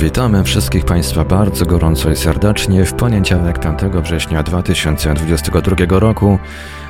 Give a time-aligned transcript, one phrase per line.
[0.00, 6.38] Witamy wszystkich Państwa bardzo gorąco i serdecznie w poniedziałek 5 września 2022 roku.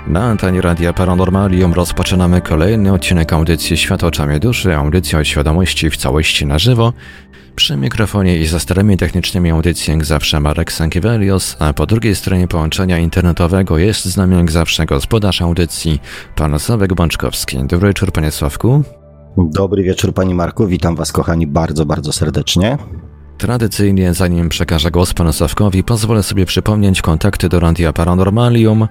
[0.07, 5.97] Na antenie Radia Paranormalium rozpoczynamy kolejny odcinek audycji Świat oczami duszy, audycji o świadomości w
[5.97, 6.93] całości na żywo.
[7.57, 12.49] Przy mikrofonie i za starami technicznymi audycji jak zawsze Marek Sankiewelios, a po drugiej stronie
[12.49, 16.01] połączenia internetowego jest z nami jak zawsze gospodarz audycji,
[16.37, 17.59] pan Sławek Bączkowski.
[17.67, 18.83] Dobry wieczór, panie Sławku.
[19.37, 20.67] Dobry wieczór, panie Marku.
[20.67, 22.79] Witam was, kochani, bardzo, bardzo serdecznie.
[23.39, 28.89] Tradycyjnie, zanim przekażę głos panu Sławkowi, pozwolę sobie przypomnieć kontakty do Radia Paranormalium.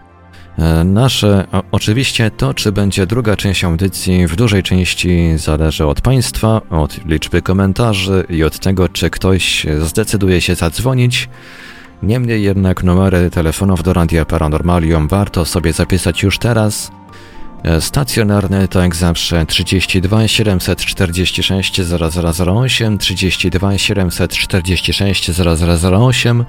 [0.57, 6.01] E, nasze, o, oczywiście to, czy będzie druga część audycji, w dużej części zależy od
[6.01, 11.29] Państwa, od liczby komentarzy i od tego, czy ktoś zdecyduje się zadzwonić.
[12.03, 16.91] Niemniej jednak numery telefonów do Radia Paranormalium warto sobie zapisać już teraz.
[17.63, 25.31] E, Stacjonarny to jak zawsze 32 746 0008, 32 746
[25.83, 26.45] 0008,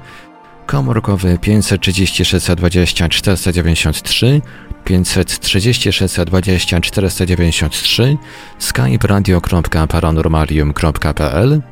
[0.67, 4.41] komórkowy 536 20 493,
[4.85, 8.17] 536 20 493,
[8.59, 11.63] skype radio.paranormalium.pl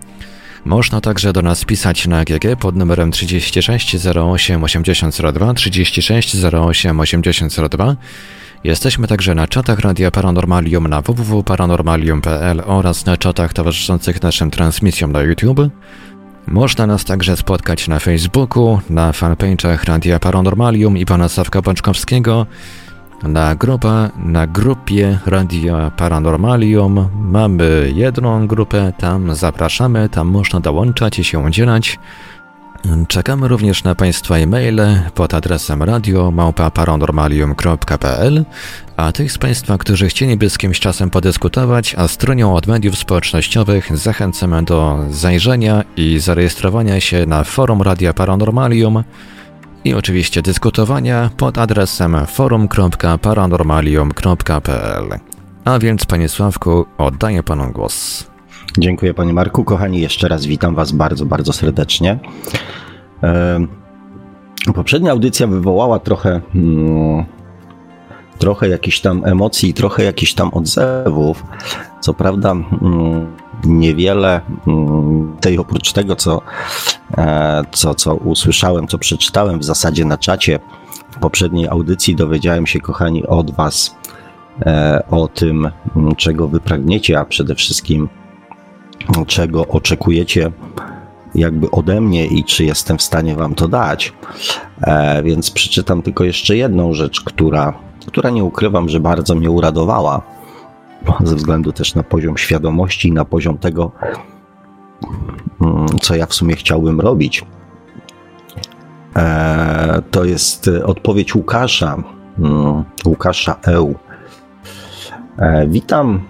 [0.66, 7.96] można także do nas pisać na GG pod numerem 36 08 8002, 36 08 8002.
[8.66, 15.20] Jesteśmy także na czatach Radia Paranormalium na www.paranormalium.pl oraz na czatach towarzyszących naszym transmisjom na
[15.22, 15.60] YouTube.
[16.46, 22.46] Można nas także spotkać na Facebooku, na fanpage'ach Radia Paranormalium i pana Sawka Bączkowskiego,
[23.22, 27.08] na, grupa, na grupie Radia Paranormalium.
[27.14, 31.98] Mamy jedną grupę, tam zapraszamy, tam można dołączać i się udzielać.
[33.08, 38.44] Czekamy również na Państwa e-maile pod adresem radio.paranormalium.pl
[38.96, 43.96] a tych z Państwa, którzy chcieliby z kimś czasem podyskutować, a stronią od mediów społecznościowych
[43.96, 49.04] zachęcamy do zajrzenia i zarejestrowania się na forum Radia Paranormalium
[49.84, 55.18] i oczywiście dyskutowania pod adresem forum.paranormalium.pl.
[55.64, 58.26] A więc, Panie Sławku, oddaję Panu głos.
[58.78, 59.64] Dziękuję Panie Marku.
[59.64, 62.18] Kochani, jeszcze raz witam Was bardzo, bardzo serdecznie.
[64.74, 67.24] Poprzednia audycja wywołała trochę, hmm,
[68.38, 71.44] trochę jakichś tam emocji, trochę jakichś tam odzewów.
[72.00, 76.42] Co prawda, hmm, niewiele hmm, tej oprócz tego, co,
[77.18, 80.58] e, co, co usłyszałem, co przeczytałem w zasadzie na czacie
[81.10, 83.96] w poprzedniej audycji, dowiedziałem się, kochani, od Was
[84.66, 85.70] e, o tym,
[86.16, 88.08] czego Wy pragniecie, a przede wszystkim
[89.26, 90.50] czego oczekujecie
[91.34, 94.12] jakby ode mnie i czy jestem w stanie wam to dać.
[94.82, 97.72] E, więc przeczytam tylko jeszcze jedną rzecz, która,
[98.06, 100.22] która nie ukrywam, że bardzo mnie uradowała,
[101.24, 103.92] ze względu też na poziom świadomości i na poziom tego,
[105.60, 107.44] mm, co ja w sumie chciałbym robić.
[109.16, 111.96] E, to jest odpowiedź Łukasza,
[112.38, 113.94] mm, Łukasza Eł.
[115.38, 116.20] E, witam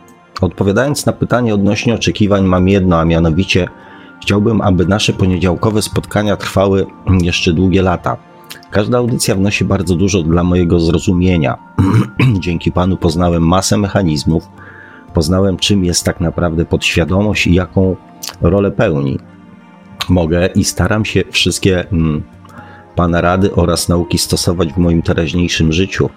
[0.40, 3.68] Odpowiadając na pytanie odnośnie oczekiwań, mam jedno, a mianowicie
[4.22, 6.86] chciałbym, aby nasze poniedziałkowe spotkania trwały
[7.22, 8.16] jeszcze długie lata.
[8.70, 11.58] Każda audycja wnosi bardzo dużo dla mojego zrozumienia.
[12.44, 14.48] Dzięki Panu poznałem masę mechanizmów,
[15.14, 17.96] poznałem czym jest tak naprawdę podświadomość i jaką
[18.40, 19.18] rolę pełni.
[20.08, 22.22] Mogę i staram się wszystkie mm,
[22.94, 26.10] Pana rady oraz nauki stosować w moim teraźniejszym życiu.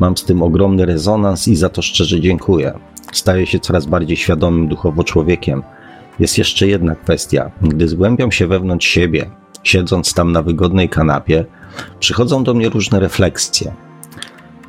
[0.00, 2.78] Mam z tym ogromny rezonans i za to szczerze dziękuję
[3.12, 5.62] staje się coraz bardziej świadomym duchowo człowiekiem.
[6.18, 7.50] Jest jeszcze jedna kwestia.
[7.62, 9.30] Gdy zgłębiam się wewnątrz siebie,
[9.62, 11.44] siedząc tam na wygodnej kanapie,
[12.00, 13.74] przychodzą do mnie różne refleksje,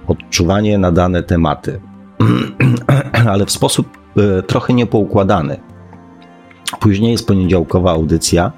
[0.08, 1.80] odczuwanie na dane tematy,
[3.31, 5.59] ale w sposób e, trochę niepoukładany.
[6.80, 8.52] Później jest poniedziałkowa audycja.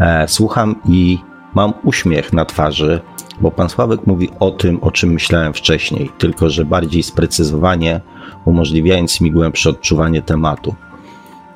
[0.00, 1.18] E, słucham i
[1.54, 3.00] mam uśmiech na twarzy,
[3.40, 8.00] bo pan Sławek mówi o tym, o czym myślałem wcześniej, tylko że bardziej sprecyzowanie,
[8.44, 10.74] umożliwiając mi głębsze odczuwanie tematu.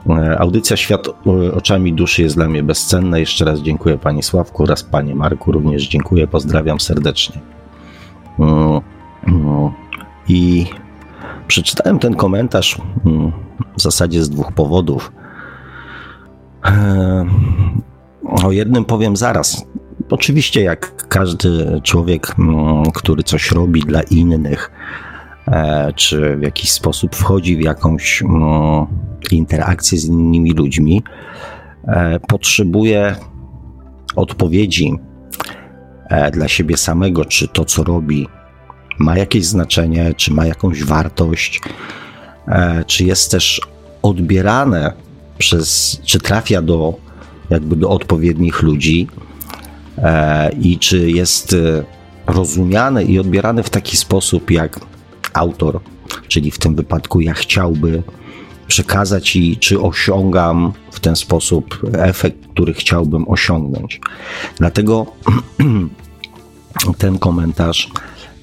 [0.09, 1.07] E, audycja Świat
[1.55, 3.19] oczami duszy jest dla mnie bezcenna.
[3.19, 5.53] Jeszcze raz dziękuję Panie Sławku oraz Panie Marku.
[5.53, 7.41] Również dziękuję, pozdrawiam serdecznie.
[8.39, 8.81] Mm.
[10.29, 10.67] I
[11.47, 12.79] przeczytałem ten komentarz
[13.77, 15.13] w zasadzie z dwóch powodów.
[16.67, 17.27] E,
[18.45, 19.67] o jednym powiem zaraz.
[20.11, 22.37] Oczywiście, jak każdy człowiek,
[22.95, 25.14] który coś robi dla innych, E,
[25.95, 28.87] czy w jakiś sposób wchodzi w jakąś mm,
[29.31, 31.03] interakcję z innymi ludźmi,
[31.87, 33.17] e, potrzebuje
[34.17, 34.99] odpowiedzi
[36.09, 38.29] e, dla siebie samego, czy to, co robi,
[38.99, 41.61] ma jakieś znaczenie, czy ma jakąś wartość,
[42.49, 43.61] e, czy jest też
[44.03, 44.93] odbierane
[45.39, 46.95] przez, czy trafia do
[47.51, 49.09] jakby do odpowiednich ludzi
[49.99, 51.57] e, i czy jest
[52.27, 54.81] rozumiane i odbierane w taki sposób, jak
[55.35, 55.81] autor,
[56.29, 58.03] czyli w tym wypadku ja chciałby
[58.67, 64.01] przekazać i czy osiągam w ten sposób efekt, który chciałbym osiągnąć.
[64.59, 65.07] Dlatego
[66.99, 67.91] ten komentarz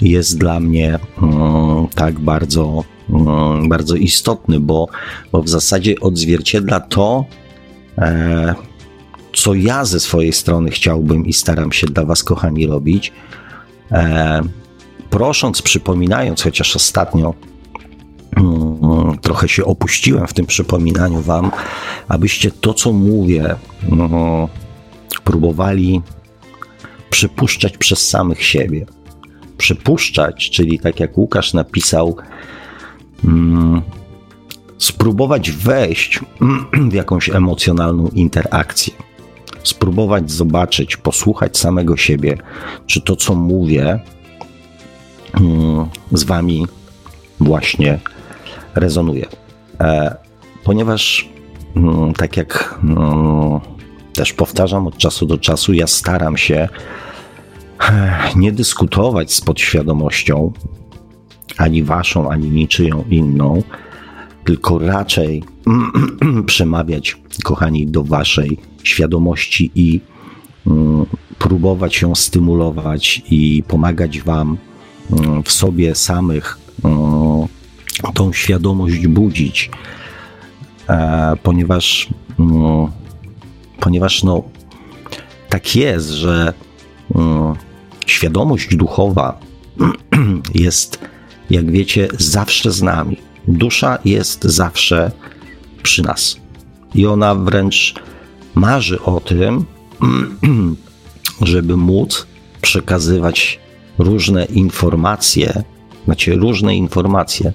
[0.01, 4.87] jest dla mnie mm, tak bardzo, mm, bardzo istotny, bo,
[5.31, 7.25] bo w zasadzie odzwierciedla to,
[7.97, 8.55] e,
[9.33, 13.11] co ja ze swojej strony chciałbym i staram się dla Was, kochani, robić.
[15.11, 17.33] Prosząc, przypominając, chociaż ostatnio
[18.37, 21.51] mm, trochę się opuściłem w tym przypominaniu Wam,
[22.07, 23.55] abyście to, co mówię,
[23.91, 24.47] mm,
[25.23, 26.01] próbowali
[27.09, 28.85] przypuszczać przez samych siebie.
[29.57, 32.17] Przypuszczać, czyli tak jak Łukasz napisał,
[33.25, 33.81] mm,
[34.77, 36.19] spróbować wejść
[36.91, 38.93] w jakąś emocjonalną interakcję.
[39.63, 42.37] Spróbować zobaczyć, posłuchać samego siebie,
[42.85, 43.99] czy to, co mówię,
[46.11, 46.65] z Wami
[47.39, 47.99] właśnie
[48.75, 49.25] rezonuje.
[49.79, 50.15] E,
[50.63, 51.29] ponieważ,
[51.75, 53.59] mm, tak jak mm,
[54.13, 56.69] też powtarzam od czasu do czasu, ja staram się
[57.89, 60.51] e, nie dyskutować z podświadomością,
[61.57, 63.63] ani waszą, ani niczyją inną,
[64.43, 65.43] tylko raczej
[66.45, 70.01] przemawiać, kochani, do waszej świadomości i
[70.67, 71.05] mm,
[71.39, 74.57] próbować ją stymulować i pomagać wam
[75.45, 76.57] w sobie samych
[78.13, 79.71] tą świadomość budzić,
[80.89, 82.09] e, ponieważ,
[83.79, 84.43] ponieważ no,
[85.49, 86.53] tak jest, że
[88.05, 89.39] świadomość duchowa
[90.55, 90.99] jest,
[91.49, 93.17] jak wiecie, zawsze z nami.
[93.47, 95.11] Dusza jest zawsze
[95.83, 96.37] przy nas.
[96.95, 97.95] I ona wręcz
[98.55, 99.65] marzy o tym,
[101.41, 102.27] żeby móc
[102.61, 103.59] przekazywać
[104.03, 105.63] różne informacje,
[106.05, 107.53] znaczy różne informacje,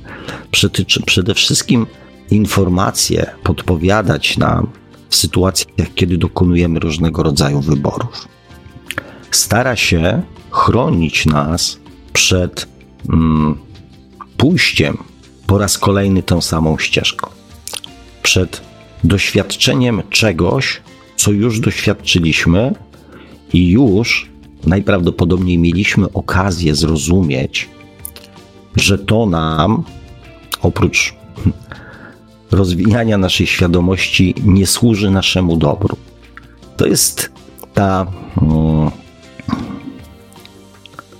[1.06, 1.86] przede wszystkim
[2.30, 4.70] informacje podpowiadać nam
[5.10, 8.28] w sytuacjach, kiedy dokonujemy różnego rodzaju wyborów.
[9.30, 11.78] Stara się chronić nas
[12.12, 12.68] przed
[13.08, 13.58] mm,
[14.36, 14.98] pójściem
[15.46, 17.30] po raz kolejny tą samą ścieżką,
[18.22, 18.60] przed
[19.04, 20.80] doświadczeniem czegoś,
[21.16, 22.74] co już doświadczyliśmy
[23.52, 24.30] i już
[24.66, 27.68] najprawdopodobniej mieliśmy okazję zrozumieć,
[28.76, 29.84] że to nam,
[30.62, 31.14] oprócz
[32.50, 35.96] rozwijania naszej świadomości, nie służy naszemu dobru.
[36.76, 37.32] To jest
[37.74, 38.06] ta
[38.40, 38.90] um,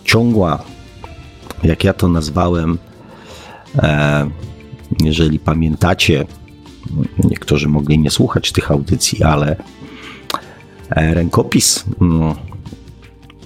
[0.05, 0.63] ciągła,
[1.63, 2.79] jak ja to nazwałem,
[3.79, 4.31] e,
[5.03, 6.27] jeżeli pamiętacie,
[7.25, 9.57] niektórzy mogli nie słuchać tych audycji, ale
[10.91, 12.35] e, rękopis um,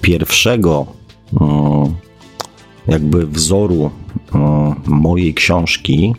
[0.01, 0.85] pierwszego
[2.87, 3.91] jakby wzoru
[4.87, 6.15] mojej książki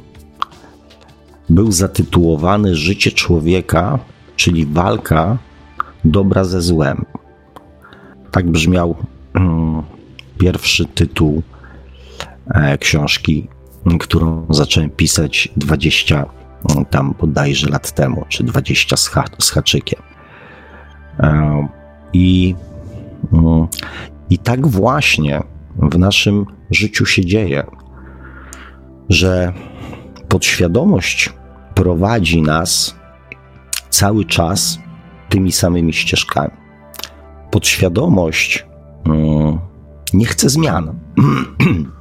[1.49, 3.99] był zatytułowany Życie człowieka,
[4.37, 5.39] czyli walka
[6.05, 7.05] dobra ze złem.
[8.31, 8.97] Tak brzmiał
[10.39, 11.43] pierwszy tytuł
[12.55, 13.49] e, książki,
[14.01, 16.27] którą zacząłem pisać 20
[16.91, 20.03] tam bodajże lat temu, czy 20 z, z haczykiem.
[21.21, 21.69] E,
[22.13, 22.55] I
[24.31, 25.43] i tak właśnie
[25.77, 27.67] w naszym życiu się dzieje,
[29.09, 29.53] że
[30.29, 31.33] podświadomość
[31.75, 32.97] prowadzi nas
[33.91, 34.79] cały czas
[35.29, 36.51] tymi samymi ścieżkami.
[37.51, 38.67] Podświadomość
[39.05, 39.59] mm,
[40.15, 40.93] nie chce zmian.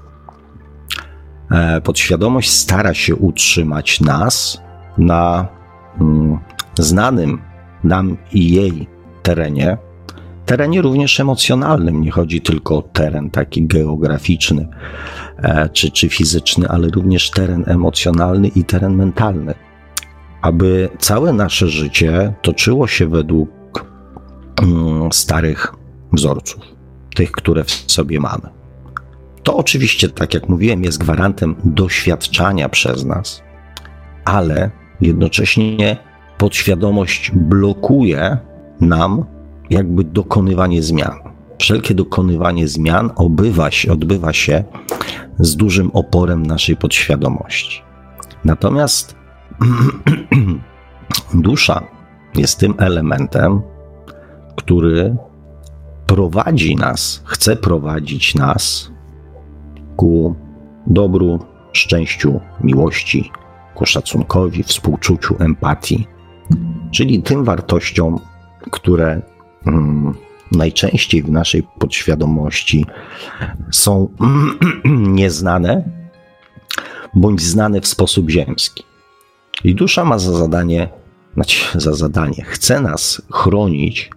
[1.51, 4.61] E, podświadomość stara się utrzymać nas
[4.97, 5.47] na
[6.01, 6.39] mm,
[6.79, 7.41] znanym
[7.83, 8.87] nam i jej
[9.23, 9.77] terenie,
[10.45, 12.01] terenie również emocjonalnym.
[12.01, 14.67] Nie chodzi tylko o teren taki geograficzny
[15.37, 19.53] e, czy, czy fizyczny, ale również teren emocjonalny i teren mentalny.
[20.41, 23.49] Aby całe nasze życie toczyło się według
[24.61, 25.73] mm, starych
[26.13, 26.63] wzorców,
[27.15, 28.49] tych, które w sobie mamy.
[29.43, 33.43] To oczywiście, tak jak mówiłem, jest gwarantem doświadczania przez nas,
[34.25, 34.71] ale
[35.01, 35.97] jednocześnie
[36.37, 38.37] podświadomość blokuje
[38.81, 39.25] nam
[39.71, 41.15] jakby dokonywanie zmian.
[41.59, 44.63] Wszelkie dokonywanie zmian obywa się, odbywa się
[45.39, 47.81] z dużym oporem naszej podświadomości.
[48.45, 49.15] Natomiast
[51.33, 51.83] dusza
[52.35, 53.61] jest tym elementem,
[54.55, 55.15] który
[56.05, 58.91] prowadzi nas, chce prowadzić nas
[59.95, 60.35] ku
[60.87, 61.39] dobru,
[61.73, 63.31] szczęściu, miłości,
[63.75, 66.07] ku szacunkowi, współczuciu, empatii,
[66.91, 68.19] czyli tym wartościom,
[68.71, 69.21] które
[70.51, 72.85] najczęściej w naszej podświadomości
[73.71, 74.09] są
[75.19, 75.83] nieznane
[77.13, 78.83] bądź znane w sposób ziemski.
[79.63, 80.89] I dusza ma za zadanie,
[81.33, 84.09] znaczy za zadanie, chce nas chronić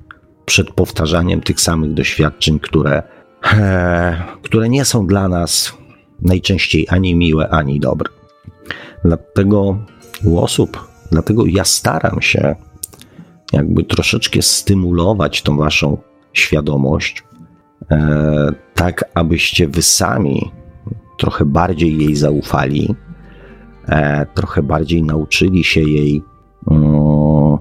[0.45, 3.03] przed powtarzaniem tych samych doświadczeń, które,
[3.53, 5.73] e, które nie są dla nas
[6.23, 8.09] najczęściej ani miłe, ani dobre.
[9.05, 9.79] Dlatego
[10.25, 12.57] u osób, dlatego ja staram się
[13.55, 15.99] jakby troszeczkę stymulować tą waszą
[16.33, 17.25] świadomość,
[17.91, 20.51] e, tak abyście wy sami
[21.19, 22.95] trochę bardziej jej zaufali,
[23.89, 26.23] e, trochę bardziej nauczyli się jej
[26.71, 27.59] mm,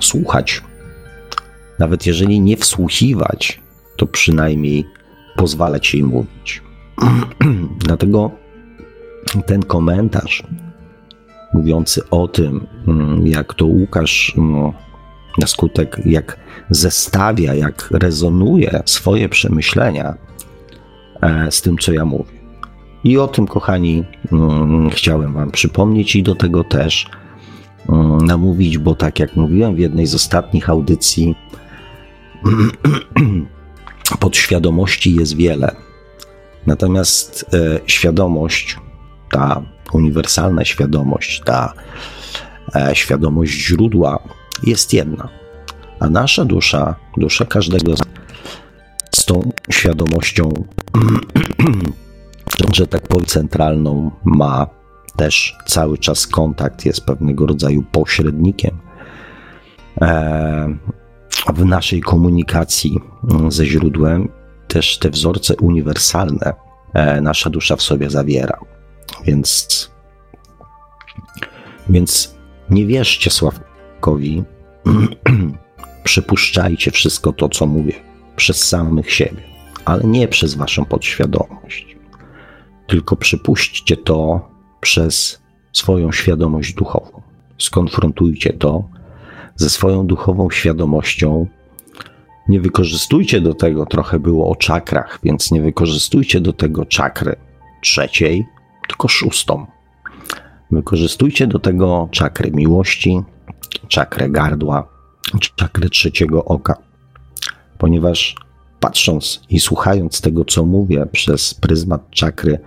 [0.00, 0.62] słuchać.
[1.78, 3.60] Nawet jeżeli nie wsłuchiwać,
[3.96, 4.84] to przynajmniej
[5.36, 6.62] pozwalać jej mówić.
[7.86, 8.30] Dlatego
[9.46, 10.42] ten komentarz
[11.54, 14.72] mówiący o tym, mm, jak to Łukasz mm,
[15.38, 16.36] na skutek, jak
[16.70, 20.14] zestawia, jak rezonuje swoje przemyślenia
[21.22, 22.42] e, z tym, co ja mówię.
[23.04, 27.06] I o tym, kochani, mm, chciałem Wam przypomnieć i do tego też
[28.22, 31.34] namówić, bo tak jak mówiłem w jednej z ostatnich audycji,
[34.20, 35.76] podświadomości jest wiele.
[36.66, 38.78] Natomiast e, świadomość,
[39.30, 39.62] ta
[39.92, 41.72] uniwersalna świadomość, ta
[42.74, 44.18] e, świadomość źródła
[44.62, 45.28] jest jedna.
[46.00, 47.94] A nasza dusza, dusza każdego
[49.14, 50.52] z tą świadomością,
[52.74, 54.66] że tak powiem, centralną ma
[55.16, 58.78] też cały czas kontakt, jest pewnego rodzaju pośrednikiem.
[60.00, 60.76] E,
[61.54, 64.28] w naszej komunikacji mm, ze źródłem
[64.68, 66.54] też te wzorce uniwersalne
[66.94, 68.58] e, nasza dusza w sobie zawiera.
[69.24, 69.90] Więc,
[71.88, 72.34] więc
[72.70, 73.30] nie wierzcie
[74.02, 74.42] Sławkowi,
[76.04, 77.92] przypuszczajcie wszystko to, co mówię,
[78.36, 79.42] przez samych siebie,
[79.84, 81.96] ale nie przez waszą podświadomość.
[82.86, 84.48] Tylko przypuśćcie to
[84.80, 85.42] przez
[85.72, 87.22] swoją świadomość duchową.
[87.58, 88.84] Skonfrontujcie to
[89.56, 91.46] ze swoją duchową świadomością.
[92.48, 97.36] Nie wykorzystujcie do tego, trochę było o czakrach, więc nie wykorzystujcie do tego czakry
[97.82, 98.46] trzeciej,
[98.88, 99.66] tylko szóstą.
[100.70, 103.22] Wykorzystujcie do tego czakry miłości,
[103.92, 104.88] czakrę gardła,
[105.56, 106.76] czakry trzeciego oka,
[107.78, 108.36] ponieważ
[108.80, 112.58] patrząc i słuchając tego, co mówię przez pryzmat czakry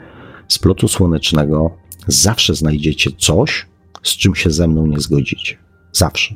[0.47, 1.71] splotu słonecznego,
[2.07, 3.65] zawsze znajdziecie coś,
[4.03, 5.57] z czym się ze mną nie zgodzicie.
[5.91, 6.35] Zawsze.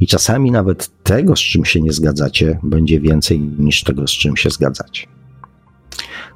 [0.00, 4.36] I czasami nawet tego, z czym się nie zgadzacie, będzie więcej niż tego, z czym
[4.36, 5.06] się zgadzacie.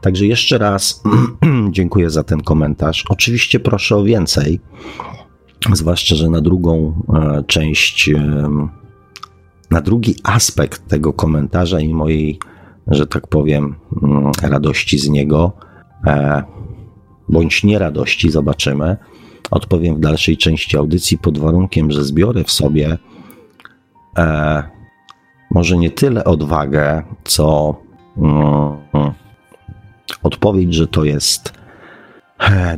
[0.00, 1.02] Także jeszcze raz
[1.71, 3.05] dziękuję za ten komentarz.
[3.09, 4.61] Oczywiście proszę o więcej,
[5.73, 8.11] zwłaszcza, że na drugą e, część,
[9.71, 12.38] na drugi aspekt tego komentarza i mojej,
[12.87, 15.52] że tak powiem, mm, radości z niego,
[16.07, 16.43] e,
[17.29, 18.97] bądź nieradości, zobaczymy.
[19.50, 22.99] Odpowiem w dalszej części audycji pod warunkiem, że zbiorę w sobie
[24.19, 24.62] e,
[25.50, 27.76] może nie tyle odwagę, co
[28.17, 28.76] mm,
[30.23, 31.60] odpowiedź, że to jest e,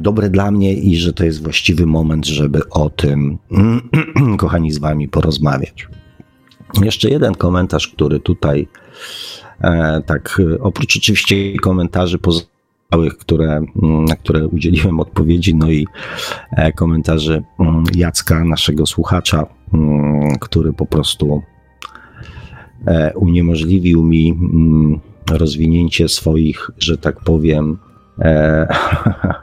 [0.00, 3.38] dobre dla mnie i że to jest właściwy moment, żeby o tym,
[4.38, 5.88] kochani, z Wami porozmawiać.
[6.82, 8.68] Jeszcze jeden komentarz, który tutaj,
[9.60, 15.86] e, tak, oprócz oczywiście komentarzy pozostałych, które, mm, na które udzieliłem odpowiedzi, no i
[16.56, 21.42] e, komentarzy mm, Jacka, naszego słuchacza, Mm, który po prostu
[22.86, 24.38] e, uniemożliwił mi
[25.30, 27.78] rozwinięcie swoich, że tak powiem,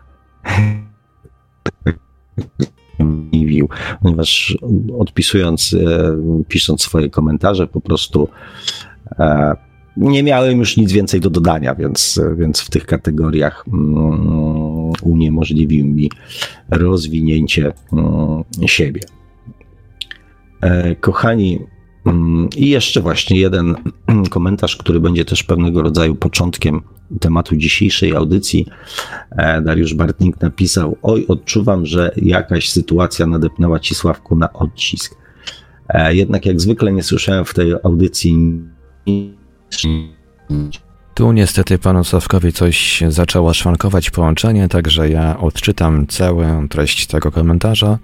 [4.01, 4.57] ponieważ
[4.99, 6.17] odpisując, e,
[6.47, 8.29] pisząc swoje komentarze, po prostu
[9.97, 16.11] nie miałem już nic więcej do dodania, więc, więc w tych kategoriach mm, uniemożliwił mi
[16.69, 17.73] rozwinięcie
[18.65, 19.01] siebie.
[20.61, 21.78] E, kochani, mm,
[22.55, 23.75] i jeszcze właśnie jeden
[24.29, 26.81] komentarz, który będzie też pewnego rodzaju początkiem
[27.19, 28.65] tematu dzisiejszej audycji.
[29.31, 35.15] E, Dariusz Bartnik napisał: Oj, odczuwam, że jakaś sytuacja nadepnęła ci Sławku na odcisk.
[35.89, 38.61] E, jednak jak zwykle nie słyszałem w tej audycji.
[41.13, 47.97] Tu niestety panu Sławkowi coś zaczęło szwankować połączenie, także ja odczytam całą treść tego komentarza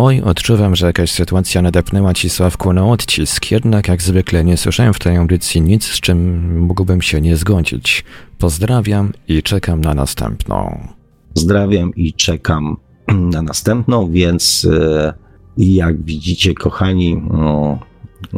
[0.00, 4.94] Oj, odczuwam, że jakaś sytuacja nadepnęła ci Sławku na odcisk, jednak jak zwykle nie słyszałem
[4.94, 8.04] w tej audycji nic, z czym mógłbym się nie zgodzić.
[8.38, 10.88] Pozdrawiam i czekam na następną.
[11.34, 12.76] Pozdrawiam i czekam
[13.32, 15.14] na następną, więc e,
[15.56, 17.78] jak widzicie, kochani no,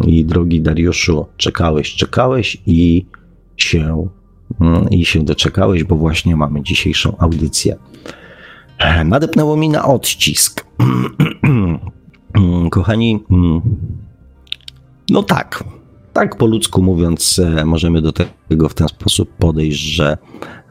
[0.07, 3.07] i drogi Dariuszu, czekałeś, czekałeś i
[3.57, 4.09] się,
[4.61, 7.77] mm, i się doczekałeś, bo właśnie mamy dzisiejszą audycję.
[8.79, 10.70] E, nadepnęło mi na odcisk.
[12.71, 13.25] Kochani,
[15.11, 15.65] no tak,
[16.13, 18.13] tak po ludzku mówiąc, e, możemy do
[18.49, 20.19] tego w ten sposób podejść, że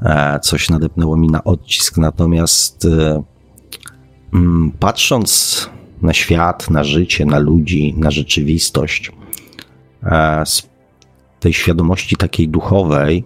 [0.01, 1.97] e, coś nadepnęło mi na odcisk.
[1.97, 2.87] Natomiast
[4.33, 5.69] mm, patrząc
[6.01, 9.11] na świat, na życie, na ludzi, na rzeczywistość,
[10.45, 10.69] z
[11.39, 13.23] tej świadomości takiej duchowej,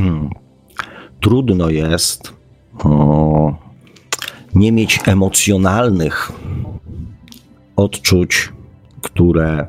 [1.20, 2.34] trudno jest
[4.54, 6.32] nie mieć emocjonalnych
[7.76, 8.52] odczuć,
[9.02, 9.66] które,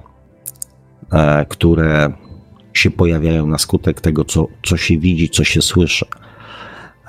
[1.12, 2.14] e, które
[2.74, 6.06] się pojawiają na skutek tego, co, co się widzi, co się słyszy.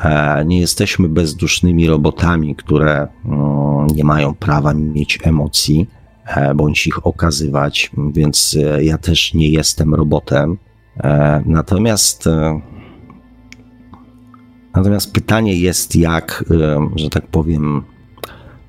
[0.01, 3.09] E, nie jesteśmy bezdusznymi robotami, które
[3.95, 5.87] nie mają prawa mieć emocji
[6.27, 10.59] e, bądź ich okazywać, więc ja też nie jestem robotem.
[11.47, 12.29] Natomiast
[14.75, 16.45] Natomiast pytanie jest, jak,
[16.97, 17.83] że tak powiem,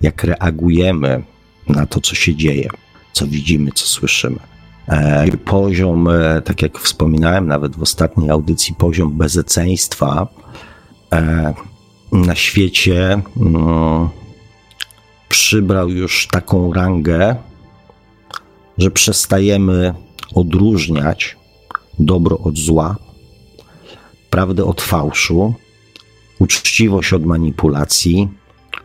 [0.01, 1.23] jak reagujemy
[1.69, 2.69] na to, co się dzieje,
[3.13, 4.39] co widzimy, co słyszymy.
[4.87, 10.27] E, poziom, e, tak jak wspominałem nawet w ostatniej audycji, poziom bezeceństwa
[11.13, 11.53] e,
[12.11, 14.09] na świecie mm,
[15.29, 17.35] przybrał już taką rangę,
[18.77, 19.93] że przestajemy
[20.33, 21.37] odróżniać
[21.99, 22.95] dobro od zła,
[24.29, 25.53] prawdę od fałszu,
[26.39, 28.29] uczciwość od manipulacji.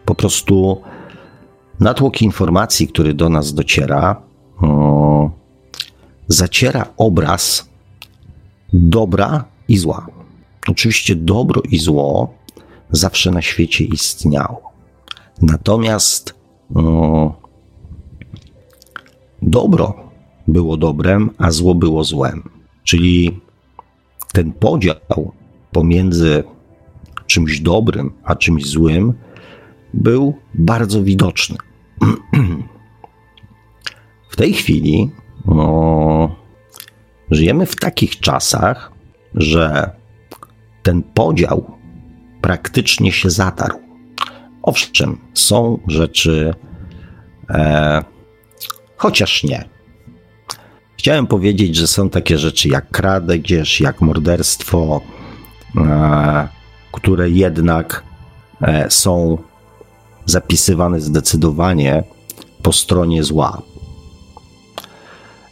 [0.04, 0.82] Po prostu
[1.80, 4.22] natłok informacji, który do nas dociera,
[6.28, 7.68] zaciera obraz
[8.72, 10.06] dobra i zła.
[10.68, 12.34] Oczywiście dobro i zło
[12.90, 14.72] zawsze na świecie istniało.
[15.42, 16.34] Natomiast
[19.42, 20.10] dobro
[20.48, 22.50] było dobrem, a zło było złem.
[22.84, 23.40] Czyli
[24.32, 25.32] ten podział
[25.72, 26.44] pomiędzy
[27.30, 29.14] czymś dobrym, a czymś złym,
[29.94, 31.56] był bardzo widoczny.
[34.30, 35.10] W tej chwili
[35.46, 36.36] no,
[37.30, 38.92] żyjemy w takich czasach,
[39.34, 39.90] że
[40.82, 41.76] ten podział
[42.40, 43.78] praktycznie się zatarł.
[44.62, 46.54] Owszem, są rzeczy,
[47.50, 48.04] e,
[48.96, 49.64] chociaż nie.
[50.98, 55.00] Chciałem powiedzieć, że są takie rzeczy jak kradzież, jak morderstwo,
[55.76, 56.59] e,
[56.92, 58.04] które jednak
[58.62, 59.38] e, są
[60.26, 62.02] zapisywane zdecydowanie
[62.62, 63.62] po stronie zła.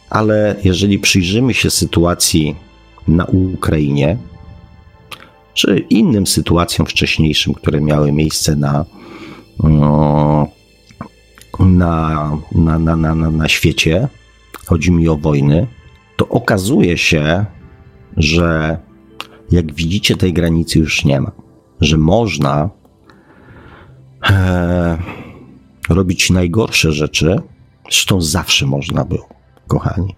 [0.09, 2.55] Ale jeżeli przyjrzymy się sytuacji
[3.07, 4.17] na Ukrainie,
[5.53, 8.85] czy innym sytuacjom wcześniejszym, które miały miejsce na,
[11.59, 14.07] na, na, na, na, na świecie,
[14.65, 15.67] chodzi mi o wojny,
[16.17, 17.45] to okazuje się,
[18.17, 18.77] że
[19.51, 21.31] jak widzicie, tej granicy już nie ma.
[21.81, 22.69] Że można
[24.29, 24.97] e,
[25.89, 27.41] robić najgorsze rzeczy,
[27.83, 29.29] zresztą zawsze można było,
[29.67, 30.15] kochani,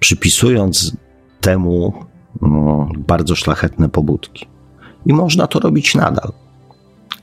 [0.00, 0.96] przypisując
[1.40, 2.04] temu
[2.42, 4.46] no, bardzo szlachetne pobudki.
[5.06, 6.32] I można to robić nadal.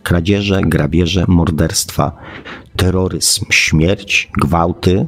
[0.04, 2.12] Kradzieże, grabieże, morderstwa,
[2.76, 5.08] terroryzm, śmierć, gwałty,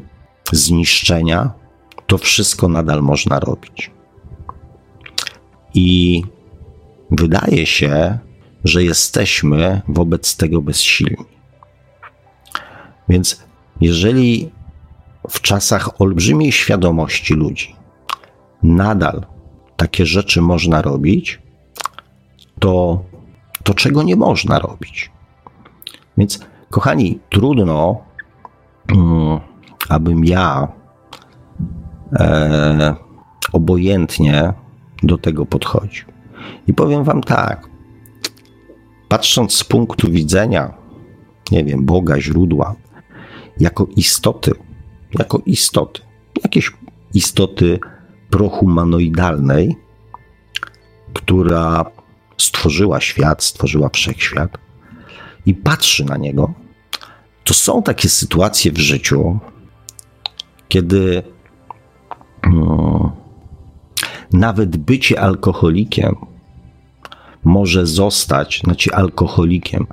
[0.52, 1.52] zniszczenia
[2.08, 3.92] to wszystko nadal można robić.
[5.78, 6.24] I
[7.12, 8.20] wydaje się,
[8.64, 11.26] że jesteśmy wobec tego bezsilni.
[13.10, 13.44] Więc
[13.82, 14.52] jeżeli
[15.30, 17.76] w czasach olbrzymiej świadomości ludzi
[18.64, 19.26] nadal
[19.76, 21.42] takie rzeczy można robić,
[22.60, 23.04] to,
[23.64, 25.12] to czego nie można robić?
[26.18, 28.02] Więc, kochani, trudno,
[28.96, 29.40] um,
[29.90, 30.68] abym ja
[32.14, 32.96] e,
[33.54, 34.54] obojętnie
[35.04, 36.06] do tego podchodził.
[36.68, 37.70] I powiem Wam tak,
[39.08, 40.74] patrząc z punktu widzenia,
[41.52, 42.76] nie wiem, Boga, źródła,
[43.60, 44.52] jako istoty,
[45.20, 46.02] jako istoty,
[46.44, 46.72] jakieś
[47.14, 47.80] istoty
[48.30, 49.76] prohumanoidalnej,
[51.14, 51.86] która
[52.38, 54.58] stworzyła świat, stworzyła wszechświat
[55.46, 56.54] i patrzy na niego,
[57.44, 59.40] to są takie sytuacje w życiu,
[60.68, 61.24] kiedy.
[62.42, 63.27] Hmm,
[64.34, 66.16] nawet bycie alkoholikiem
[67.44, 69.88] może zostać, znaczy alkoholikiem,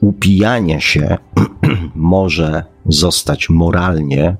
[0.00, 1.18] upijanie się
[1.94, 4.36] może zostać moralnie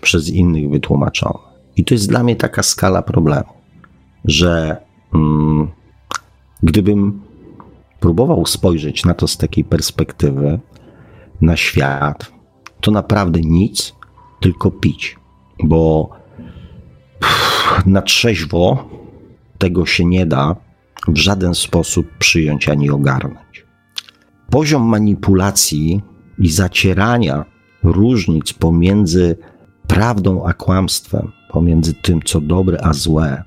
[0.00, 1.38] przez innych wytłumaczone.
[1.76, 3.52] I to jest dla mnie taka skala problemu,
[4.24, 4.76] że
[5.14, 5.70] mm,
[6.62, 7.22] gdybym
[8.00, 10.60] próbował spojrzeć na to z takiej perspektywy,
[11.40, 12.32] na świat,
[12.80, 13.94] to naprawdę nic,
[14.40, 15.16] tylko pić,
[15.64, 16.10] bo
[17.86, 18.88] na trzeźwo
[19.58, 20.56] tego się nie da
[21.08, 23.66] w żaden sposób przyjąć ani ogarnąć.
[24.50, 26.02] Poziom manipulacji
[26.38, 27.44] i zacierania
[27.82, 29.36] różnic pomiędzy
[29.86, 33.42] prawdą a kłamstwem, pomiędzy tym, co dobre a złe,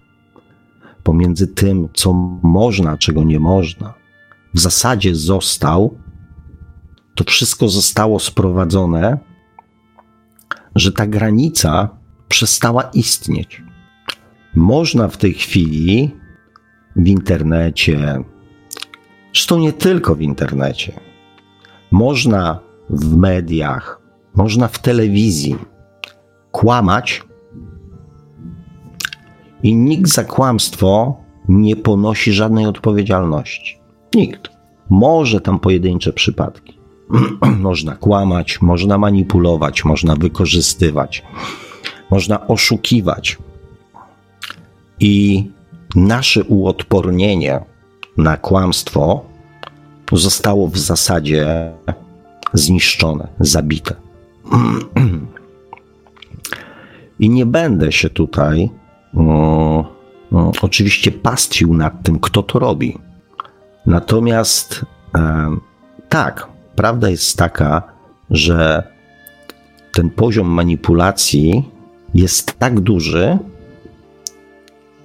[1.03, 3.93] pomiędzy tym, co można, czego nie można,
[4.53, 5.97] w zasadzie został,
[7.15, 9.17] to wszystko zostało sprowadzone,
[10.75, 11.89] że ta granica
[12.27, 13.64] przestała istnieć.
[14.55, 16.11] Można w tej chwili
[16.95, 18.23] w internecie,
[19.33, 20.93] zresztą nie tylko w internecie,
[21.91, 24.01] można w mediach,
[24.35, 25.55] można w telewizji
[26.51, 27.23] kłamać
[29.63, 33.79] i nikt za kłamstwo nie ponosi żadnej odpowiedzialności.
[34.15, 34.49] Nikt.
[34.89, 36.79] Może tam pojedyncze przypadki.
[37.59, 41.23] można kłamać, można manipulować, można wykorzystywać,
[42.11, 43.37] można oszukiwać.
[44.99, 45.43] I
[45.95, 47.59] nasze uodpornienie
[48.17, 49.25] na kłamstwo
[50.11, 51.71] zostało w zasadzie
[52.53, 53.95] zniszczone, zabite.
[57.19, 58.69] I nie będę się tutaj
[59.15, 59.21] o,
[60.31, 62.97] o, oczywiście pastwił nad tym, kto to robi.
[63.85, 65.49] Natomiast e,
[66.09, 67.83] tak, prawda jest taka,
[68.29, 68.83] że
[69.93, 71.69] ten poziom manipulacji
[72.13, 73.37] jest tak duży,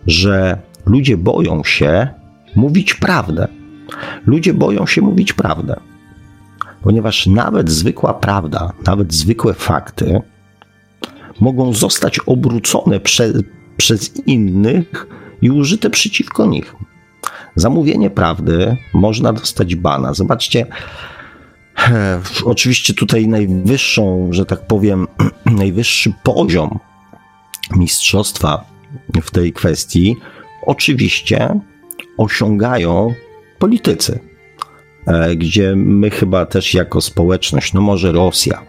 [0.06, 2.08] że ludzie boją się
[2.56, 3.48] mówić prawdę.
[4.26, 5.80] Ludzie boją się mówić prawdę,
[6.82, 10.20] ponieważ nawet zwykła prawda, nawet zwykłe fakty
[11.40, 13.32] mogą zostać obrócone prze,
[13.76, 15.06] przez innych
[15.42, 16.74] i użyte przeciwko nich.
[17.56, 20.14] Zamówienie prawdy można dostać bana.
[20.14, 20.66] Zobaczcie,
[22.44, 25.06] oczywiście tutaj najwyższą, że tak powiem,
[25.46, 26.78] najwyższy poziom
[27.76, 28.69] mistrzostwa
[29.22, 30.16] w tej kwestii
[30.66, 31.60] oczywiście
[32.16, 33.14] osiągają
[33.58, 34.18] politycy,
[35.06, 38.62] e, gdzie my chyba też jako społeczność, no może Rosja,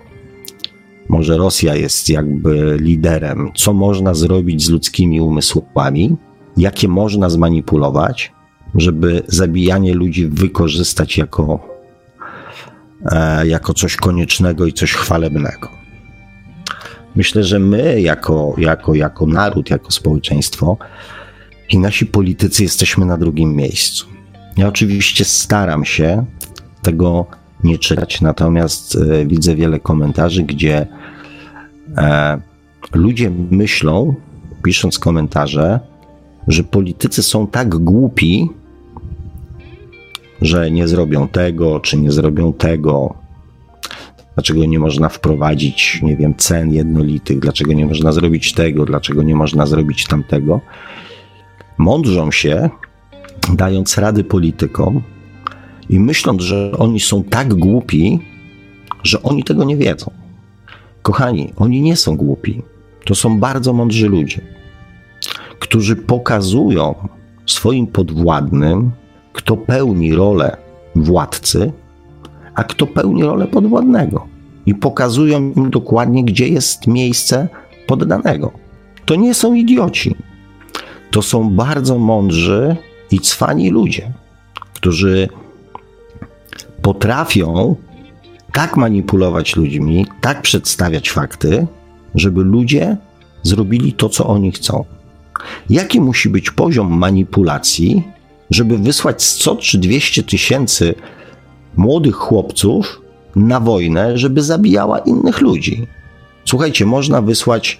[1.10, 6.16] może Rosja jest jakby liderem, co można zrobić z ludzkimi umysłami,
[6.58, 8.32] jakie można zmanipulować,
[8.76, 11.60] żeby zabijanie ludzi wykorzystać jako,
[13.12, 15.81] e, jako coś koniecznego i coś chwalebnego.
[17.16, 20.78] Myślę, że my, jako, jako, jako naród, jako społeczeństwo
[21.70, 24.06] i nasi politycy jesteśmy na drugim miejscu.
[24.58, 26.26] Ja oczywiście staram się
[26.82, 27.26] tego
[27.64, 30.88] nie czytać, natomiast e, widzę wiele komentarzy, gdzie
[31.98, 32.42] e,
[32.94, 34.16] ludzie myślą,
[34.64, 35.80] pisząc komentarze,
[36.48, 38.50] że politycy są tak głupi,
[40.42, 43.21] że nie zrobią tego, czy nie zrobią tego.
[44.36, 49.36] Dlaczego nie można wprowadzić, nie wiem, cen jednolitych, dlaczego nie można zrobić tego, dlaczego nie
[49.36, 50.62] można zrobić tamtego.
[51.78, 52.70] Mądrzą się,
[53.54, 55.02] dając rady politykom
[55.90, 58.20] i myśląc, że oni są tak głupi,
[59.04, 60.12] że oni tego nie wiedzą.
[61.02, 62.62] Kochani, oni nie są głupi.
[63.06, 64.42] To są bardzo mądrzy ludzie,
[65.60, 66.96] którzy pokazują
[67.46, 68.92] swoim podwładnym,
[69.34, 70.58] kto pełni rolę
[70.96, 71.72] władcy,
[72.56, 74.28] a kto pełni rolę podwładnego.
[74.66, 77.48] I pokazują im dokładnie, gdzie jest miejsce
[77.88, 78.52] poddanego.
[79.06, 80.16] To nie są idioci.
[81.12, 82.76] To są bardzo mądrzy
[83.12, 84.14] i cwani ludzie,
[84.74, 85.30] którzy
[86.82, 87.76] potrafią
[88.54, 91.68] tak manipulować ludźmi, tak przedstawiać fakty,
[92.16, 92.98] żeby ludzie
[93.44, 94.86] zrobili to, co oni chcą.
[95.70, 98.04] Jaki musi być poziom manipulacji,
[98.50, 100.96] żeby wysłać 100 czy 200 tysięcy
[101.76, 103.02] młodych chłopców
[103.36, 105.88] na wojnę, żeby zabijała innych ludzi?
[106.46, 107.80] Słuchajcie, można wysłać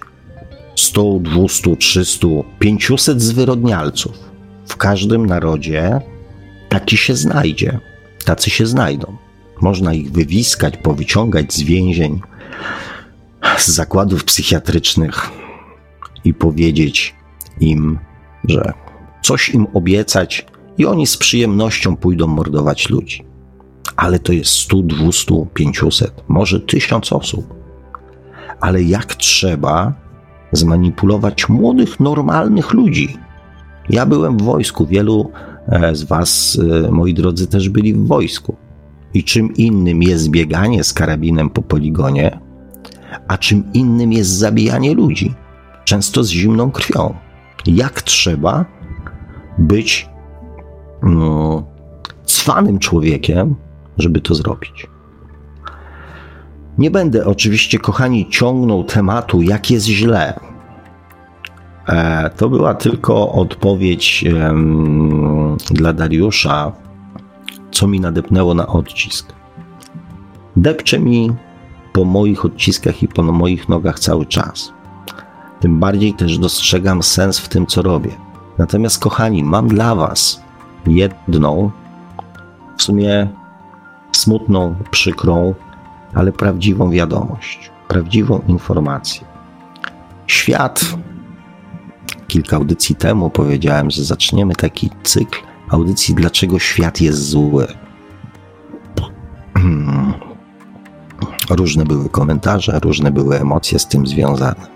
[0.76, 2.26] 100, 200, 300,
[2.58, 4.12] 500 zwyrodnialców.
[4.66, 6.00] W każdym narodzie
[6.68, 7.80] taki się znajdzie.
[8.24, 9.16] Tacy się znajdą.
[9.60, 12.20] Można ich wywiskać, powyciągać z więzień,
[13.58, 15.30] z zakładów psychiatrycznych
[16.24, 17.14] i powiedzieć
[17.60, 17.98] im,
[18.48, 18.72] że
[19.22, 20.46] coś im obiecać
[20.78, 23.31] i oni z przyjemnością pójdą mordować ludzi.
[23.96, 27.54] Ale to jest 100, 200, 500, może 1000 osób.
[28.60, 29.92] Ale jak trzeba
[30.52, 33.16] zmanipulować młodych, normalnych ludzi?
[33.90, 35.30] Ja byłem w wojsku, wielu
[35.68, 38.56] e, z Was, e, moi drodzy, też byli w wojsku.
[39.14, 42.38] I czym innym jest bieganie z karabinem po poligonie,
[43.28, 45.34] a czym innym jest zabijanie ludzi,
[45.84, 47.14] często z zimną krwią.
[47.66, 48.64] Jak trzeba
[49.58, 50.08] być
[51.02, 51.64] no,
[52.24, 53.54] cwanym człowiekiem,
[53.98, 54.86] żeby to zrobić.
[56.78, 60.40] Nie będę oczywiście, kochani, ciągnął tematu, jak jest źle.
[61.88, 64.24] E, to była tylko odpowiedź
[65.70, 66.72] dla Dariusza,
[67.70, 69.32] co mi nadepnęło na odcisk.
[70.56, 71.32] Depcze mi
[71.92, 74.72] po moich odciskach i po moich nogach cały czas.
[75.60, 78.10] Tym bardziej też dostrzegam sens w tym, co robię.
[78.58, 80.42] Natomiast, kochani, mam dla Was
[80.86, 81.70] jedną,
[82.76, 83.28] w sumie
[84.12, 85.54] smutną, przykrą,
[86.14, 89.26] ale prawdziwą wiadomość, prawdziwą informację.
[90.26, 90.84] Świat,
[92.28, 97.66] kilka audycji temu powiedziałem, że zaczniemy taki cykl audycji, dlaczego świat jest zły.
[101.50, 104.66] Różne były komentarze, różne były emocje z tym związane.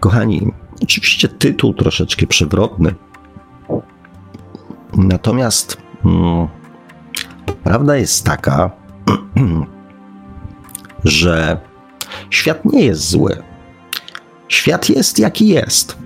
[0.00, 0.52] Kochani,
[0.82, 2.94] oczywiście tytuł troszeczkę przewrotny,
[4.96, 6.48] natomiast hmm,
[7.52, 8.70] prawda jest taka,
[11.04, 11.60] że
[12.30, 13.42] świat nie jest zły.
[14.48, 15.98] Świat jest jaki jest.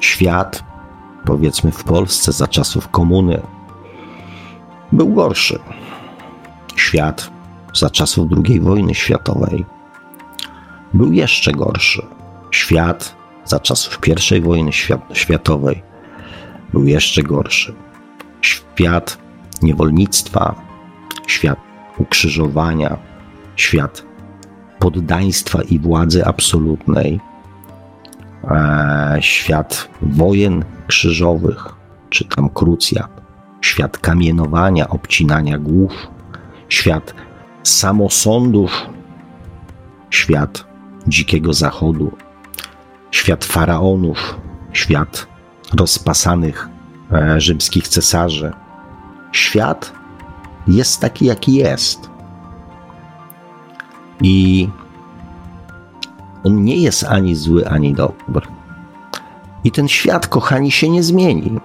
[0.00, 0.64] Świat,
[1.24, 3.42] powiedzmy w Polsce za czasów komuny,
[4.92, 5.58] był gorszy.
[6.76, 7.30] Świat
[7.74, 9.64] za czasów II wojny światowej
[10.94, 12.06] był jeszcze gorszy.
[12.50, 13.98] Świat za czasów
[14.36, 14.70] I wojny
[15.12, 15.82] światowej
[16.72, 17.74] był jeszcze gorszy.
[18.40, 19.18] Świat
[19.62, 20.65] niewolnictwa,
[21.26, 21.58] świat
[21.98, 22.96] ukrzyżowania,
[23.56, 24.04] świat
[24.78, 27.20] poddaństwa i władzy absolutnej,
[28.50, 31.74] e, świat wojen krzyżowych,
[32.10, 33.10] czy tam krucjat,
[33.60, 35.92] świat kamienowania, obcinania głów,
[36.68, 37.14] świat
[37.62, 38.86] samosądów,
[40.10, 40.64] świat
[41.06, 42.16] dzikiego zachodu,
[43.10, 44.38] świat faraonów,
[44.72, 45.26] świat
[45.78, 46.68] rozpasanych
[47.12, 48.52] e, rzymskich cesarzy.
[49.32, 49.92] Świat
[50.68, 52.10] jest taki, jaki jest.
[54.22, 54.68] I
[56.44, 58.46] on nie jest ani zły, ani dobry.
[59.64, 61.60] I ten świat, kochani, się nie zmieni.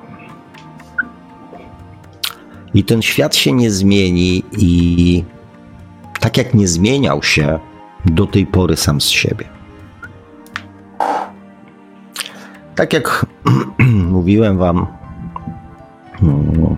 [2.73, 5.23] I ten świat się nie zmieni, i
[6.19, 7.59] tak jak nie zmieniał się
[8.05, 9.49] do tej pory sam z siebie.
[12.75, 13.25] Tak jak
[14.15, 14.87] mówiłem Wam,
[16.21, 16.77] no,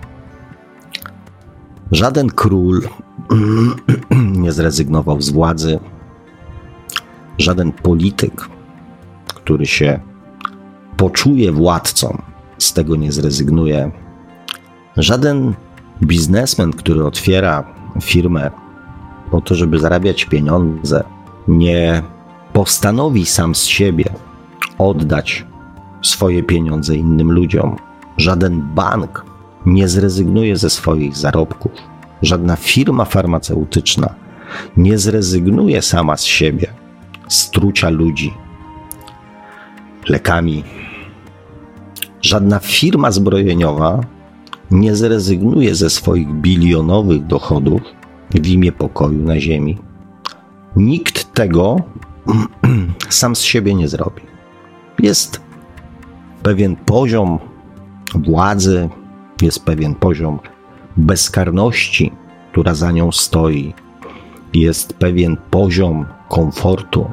[1.94, 2.80] żaden król
[4.42, 5.78] nie zrezygnował z władzy,
[7.38, 8.48] żaden polityk,
[9.26, 10.00] który się
[10.96, 12.22] poczuje władcą,
[12.58, 13.90] z tego nie zrezygnuje.
[14.96, 15.54] Żaden
[16.02, 17.64] biznesmen, który otwiera
[18.02, 18.50] firmę
[19.30, 21.04] po to, żeby zarabiać pieniądze,
[21.48, 22.02] nie
[22.52, 24.04] postanowi sam z siebie
[24.78, 25.46] oddać
[26.02, 27.76] swoje pieniądze innym ludziom.
[28.16, 29.33] Żaden bank
[29.66, 31.72] nie zrezygnuje ze swoich zarobków.
[32.22, 34.14] Żadna firma farmaceutyczna
[34.76, 36.66] nie zrezygnuje sama z siebie
[37.28, 38.34] z trucia ludzi
[40.08, 40.64] lekami.
[42.22, 44.00] Żadna firma zbrojeniowa
[44.70, 47.82] nie zrezygnuje ze swoich bilionowych dochodów
[48.30, 49.78] w imię pokoju na Ziemi.
[50.76, 51.76] Nikt tego
[53.08, 54.22] sam z siebie nie zrobi.
[54.98, 55.40] Jest
[56.42, 57.38] pewien poziom
[58.14, 58.88] władzy,
[59.42, 60.38] jest pewien poziom
[60.96, 62.12] bezkarności,
[62.52, 63.74] która za nią stoi,
[64.54, 67.10] jest pewien poziom komfortu,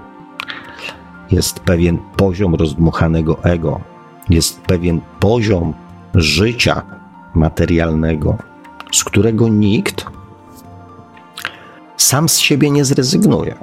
[1.31, 3.81] jest pewien poziom rozdmuchanego ego,
[4.29, 5.73] jest pewien poziom
[6.15, 6.81] życia
[7.35, 8.37] materialnego,
[8.91, 10.05] z którego nikt
[11.97, 13.55] sam z siebie nie zrezygnuje.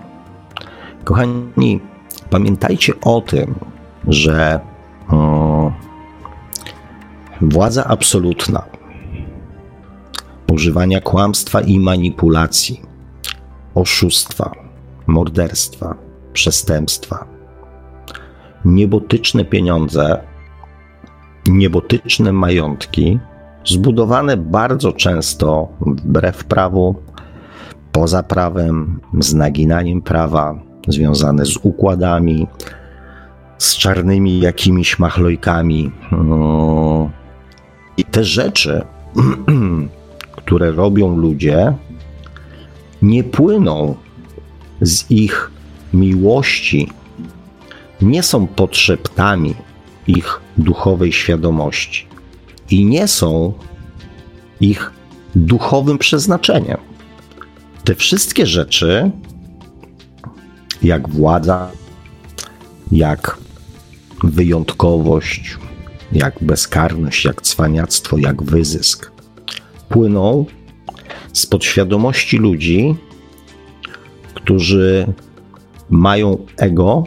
[1.05, 1.81] Kochani,
[2.31, 3.55] pamiętajcie o tym,
[4.07, 4.61] że
[5.09, 5.48] o,
[7.41, 8.63] władza absolutna,
[10.53, 12.81] używania kłamstwa i manipulacji,
[13.75, 14.53] oszustwa,
[15.07, 15.95] morderstwa,
[16.33, 17.27] przestępstwa,
[18.65, 20.21] niebotyczne pieniądze,
[21.49, 23.19] niebotyczne majątki,
[23.65, 26.95] zbudowane bardzo często wbrew prawu,
[27.93, 30.55] poza prawem, z naginaniem prawa,
[30.89, 32.47] związane z układami,
[33.59, 35.91] z czarnymi jakimiś machlojkami.
[36.13, 37.18] No.
[37.99, 38.83] I te rzeczy,
[40.37, 41.75] które robią ludzie,
[43.03, 43.95] nie płyną
[44.81, 45.51] z ich
[45.95, 46.93] miłości,
[48.03, 49.55] nie są podszeptami
[50.07, 52.07] ich duchowej świadomości
[52.71, 53.53] i nie są
[54.61, 54.93] ich
[55.35, 56.77] duchowym przeznaczeniem.
[57.85, 59.11] Te wszystkie rzeczy
[60.83, 61.71] jak władza,
[62.93, 63.39] jak
[64.25, 65.59] wyjątkowość,
[66.13, 69.13] jak bezkarność, jak cwaniactwo, jak wyzysk
[69.89, 70.47] płyną
[71.33, 72.95] z podświadomości ludzi,
[74.35, 75.07] którzy
[75.91, 77.07] mają ego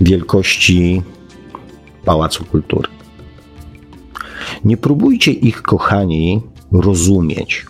[0.00, 1.02] wielkości
[2.04, 2.88] Pałacu Kultury.
[4.64, 7.66] Nie próbujcie ich, kochani, rozumieć.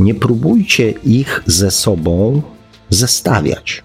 [0.00, 2.42] Nie próbujcie ich ze sobą
[2.90, 3.82] zestawiać.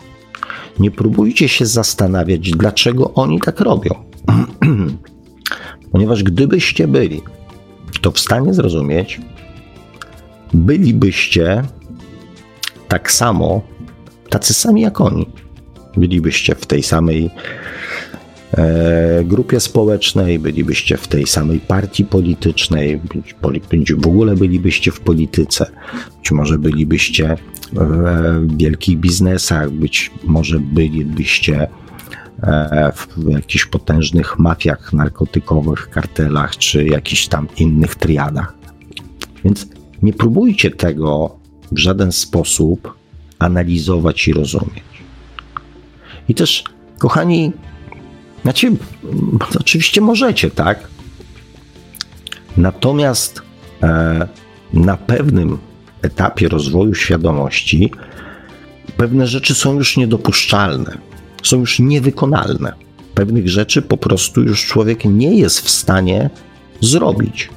[0.80, 4.07] Nie próbujcie się zastanawiać, dlaczego oni tak robią.
[5.92, 7.22] Ponieważ gdybyście byli
[8.02, 9.22] to w stanie zrozumieć,
[10.54, 11.63] bylibyście
[12.88, 13.62] tak samo,
[14.30, 15.30] tacy sami jak oni.
[15.98, 17.30] Bylibyście w tej samej
[18.58, 23.02] e, grupie społecznej, bylibyście w tej samej partii politycznej,
[23.70, 25.66] być, w ogóle bylibyście w polityce,
[26.18, 27.38] być może bylibyście
[27.74, 31.87] w wielkich biznesach, być może bylibyście e,
[32.95, 38.54] w jakichś potężnych mafiach narkotykowych, kartelach czy jakichś tam innych triadach.
[39.43, 39.67] Więc
[40.02, 41.36] nie próbujcie tego
[41.71, 42.93] w żaden sposób
[43.39, 44.84] analizować i rozumieć.
[46.30, 46.63] I też,
[46.97, 47.52] kochani,
[48.43, 48.71] znaczy,
[49.60, 50.88] oczywiście możecie, tak?
[52.58, 53.41] Natomiast
[53.84, 54.28] e,
[54.73, 55.58] na pewnym
[56.02, 57.91] etapie rozwoju świadomości
[58.97, 60.97] pewne rzeczy są już niedopuszczalne,
[61.48, 62.74] są już niewykonalne.
[63.14, 66.30] Pewnych rzeczy po prostu już człowiek nie jest w stanie
[66.82, 67.50] zrobić.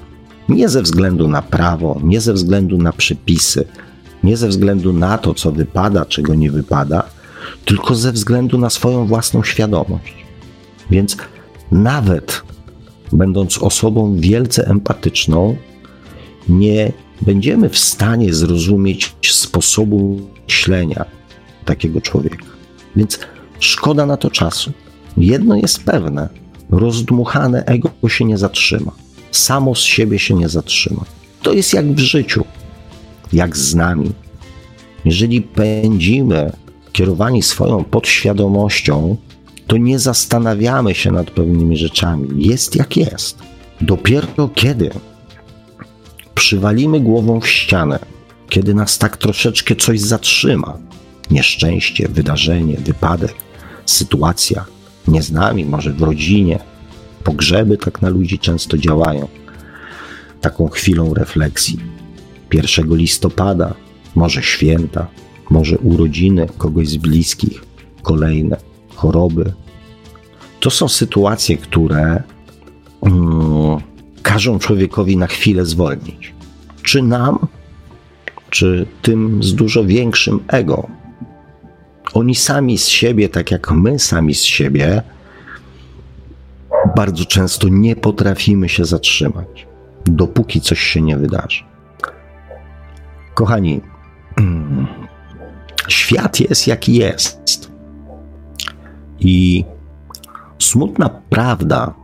[0.49, 3.65] Nie ze względu na prawo, nie ze względu na przepisy,
[4.25, 7.03] nie ze względu na to, co wypada, czego nie wypada,
[7.65, 10.15] tylko ze względu na swoją własną świadomość.
[10.91, 11.17] Więc
[11.73, 12.43] nawet
[13.13, 15.57] będąc osobą wielce empatyczną,
[16.49, 21.05] nie będziemy w stanie zrozumieć sposobu myślenia
[21.65, 22.45] takiego człowieka.
[22.97, 23.19] Więc
[23.61, 24.73] szkoda na to czasu.
[25.17, 26.29] Jedno jest pewne:
[26.71, 28.93] rozdmuchane ego się nie zatrzyma.
[29.31, 31.05] Samo z siebie się nie zatrzyma.
[31.43, 32.45] To jest jak w życiu,
[33.33, 34.13] jak z nami.
[35.05, 36.53] Jeżeli pędzimy
[36.93, 39.17] kierowani swoją podświadomością,
[39.67, 42.29] to nie zastanawiamy się nad pewnymi rzeczami.
[42.47, 43.39] Jest jak jest.
[43.81, 44.91] Dopiero kiedy
[46.35, 47.99] przywalimy głową w ścianę,
[48.49, 50.79] kiedy nas tak troszeczkę coś zatrzyma
[51.31, 53.35] nieszczęście, wydarzenie, wypadek,
[53.91, 54.65] sytuacja,
[55.09, 56.59] nie z nami, może w rodzinie,
[57.25, 59.29] pogrzeby tak na ludzi często działają.
[60.41, 61.81] Taką chwilą refleksji.
[62.53, 63.75] 1 listopada,
[64.15, 65.07] może święta,
[65.51, 67.63] może urodziny kogoś z bliskich,
[68.03, 68.57] kolejne
[68.95, 69.53] choroby.
[70.61, 72.23] To są sytuacje, które
[73.03, 73.81] mm,
[74.23, 76.35] każą człowiekowi na chwilę zwolnić.
[76.83, 77.39] Czy nam,
[78.51, 81.00] czy tym z dużo większym ego.
[82.15, 85.03] Oni sami z siebie, tak jak my sami z siebie,
[86.97, 89.67] bardzo często nie potrafimy się zatrzymać,
[90.05, 91.65] dopóki coś się nie wydarzy.
[93.35, 93.81] Kochani,
[95.89, 97.71] świat jest jaki jest.
[99.21, 99.65] I
[100.59, 101.95] smutna prawda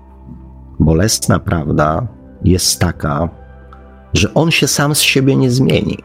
[0.81, 2.07] bolesna prawda
[2.45, 3.29] jest taka,
[4.15, 5.99] że on się sam z siebie nie zmieni.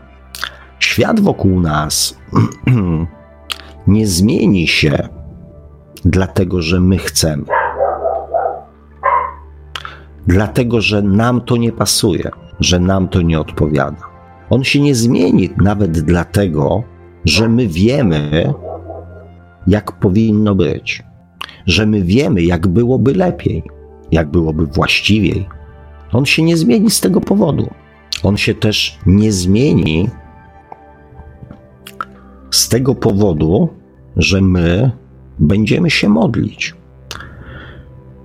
[0.80, 2.18] Świat wokół nas
[3.88, 5.10] nie zmieni się
[6.06, 7.44] dlatego, że my chcemy.
[10.28, 14.12] Dlatego, że nam to nie pasuje, że nam to nie odpowiada.
[14.50, 16.84] On się nie zmieni nawet dlatego,
[17.26, 18.54] że my wiemy,
[19.68, 21.04] jak powinno być,
[21.66, 23.64] że my wiemy, jak byłoby lepiej
[24.12, 25.48] jak byłoby właściwiej,
[26.12, 27.70] on się nie zmieni z tego powodu.
[28.24, 30.10] On się też nie zmieni
[32.52, 33.70] z tego powodu,
[34.18, 34.92] że my
[35.40, 36.76] będziemy się modlić.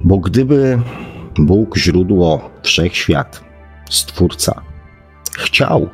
[0.04, 0.78] Bo gdyby
[1.38, 3.44] Bóg, źródło, wszechświat,
[3.90, 4.62] stwórca,
[5.38, 5.88] chciał,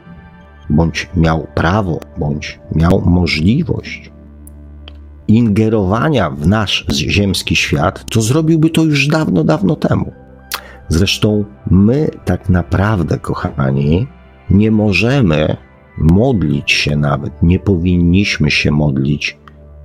[0.71, 4.13] bądź miał prawo, bądź miał możliwość
[5.29, 10.13] ingerowania w nasz ziemski świat, to zrobiłby to już dawno, dawno temu.
[10.89, 14.07] Zresztą my tak naprawdę, kochani,
[14.51, 15.57] nie możemy
[16.03, 19.39] modlić się nawet, nie powinniśmy się modlić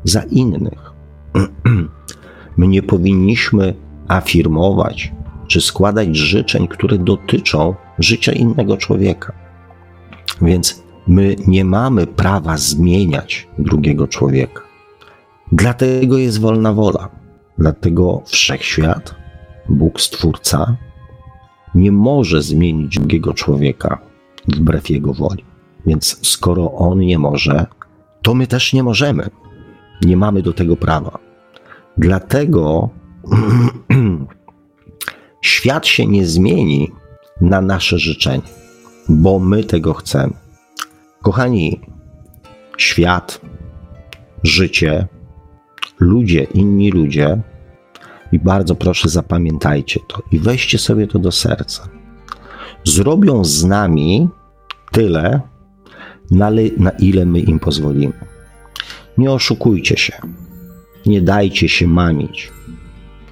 [0.03, 0.93] za innych.
[2.57, 3.73] My nie powinniśmy
[4.07, 5.11] afirmować
[5.47, 9.33] czy składać życzeń, które dotyczą życia innego człowieka.
[10.41, 14.61] Więc my nie mamy prawa zmieniać drugiego człowieka.
[15.51, 17.09] Dlatego jest wolna wola.
[17.57, 19.15] Dlatego wszechświat,
[19.69, 20.77] Bóg Stwórca,
[21.75, 23.97] nie może zmienić drugiego człowieka
[24.47, 25.43] wbrew jego woli.
[25.85, 27.65] Więc skoro on nie może,
[28.21, 29.29] to my też nie możemy.
[30.01, 31.19] Nie mamy do tego prawa.
[31.97, 32.89] Dlatego
[35.41, 36.91] świat się nie zmieni
[37.41, 38.43] na nasze życzenie,
[39.09, 40.33] bo my tego chcemy.
[41.21, 41.81] Kochani,
[42.77, 43.41] świat,
[44.43, 45.07] życie,
[45.99, 47.41] ludzie, inni ludzie,
[48.31, 51.87] i bardzo proszę zapamiętajcie to i weźcie sobie to do serca.
[52.83, 54.29] Zrobią z nami
[54.91, 55.41] tyle,
[56.31, 58.13] na ile my im pozwolimy.
[59.17, 60.13] Nie oszukujcie się.
[61.05, 62.51] Nie dajcie się mamić,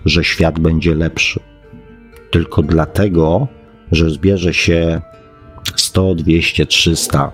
[0.05, 1.39] że świat będzie lepszy.
[2.31, 3.47] Tylko dlatego,
[3.91, 5.01] że zbierze się
[5.75, 7.31] 100, 200, 300,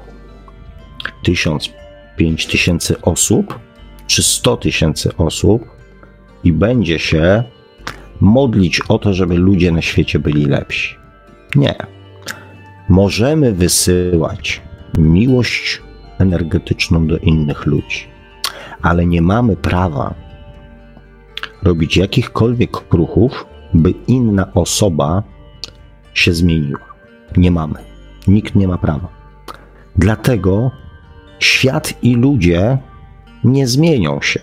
[1.23, 1.69] 1000,
[2.17, 3.59] 5000 osób,
[4.07, 5.65] czy 100 tysięcy osób
[6.43, 7.43] i będzie się
[8.19, 10.95] modlić o to, żeby ludzie na świecie byli lepsi.
[11.55, 11.75] Nie.
[12.89, 14.61] Możemy wysyłać
[14.97, 15.81] miłość
[16.17, 18.07] energetyczną do innych ludzi,
[18.81, 20.13] ale nie mamy prawa
[21.63, 25.23] robić jakichkolwiek ruchów, by inna osoba
[26.13, 26.79] się zmieniła.
[27.37, 27.79] Nie mamy.
[28.27, 29.07] Nikt nie ma prawa.
[29.95, 30.71] Dlatego
[31.39, 32.77] świat i ludzie
[33.43, 34.39] nie zmienią się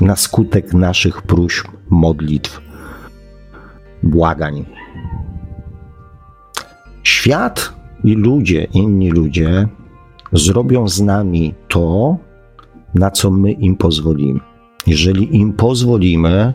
[0.00, 2.60] na skutek naszych próśb, modlitw,
[4.02, 4.64] błagań.
[7.02, 7.72] Świat
[8.04, 9.68] i ludzie, inni ludzie
[10.32, 12.16] zrobią z nami to,
[12.94, 14.40] na co my im pozwolimy.
[14.86, 16.54] Jeżeli im pozwolimy,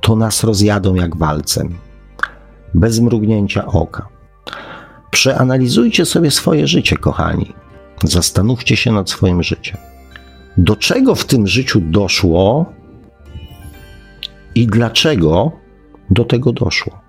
[0.00, 1.74] to nas rozjadą jak walcem,
[2.74, 4.08] bez mrugnięcia oka.
[5.10, 7.52] Przeanalizujcie sobie swoje życie, kochani.
[8.04, 9.76] Zastanówcie się nad swoim życiem.
[10.56, 12.66] Do czego w tym życiu doszło
[14.54, 15.52] i dlaczego
[16.10, 17.00] do tego doszło?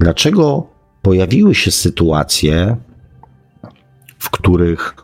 [0.00, 0.66] Dlaczego
[1.02, 2.76] pojawiły się sytuacje,
[4.22, 4.94] w których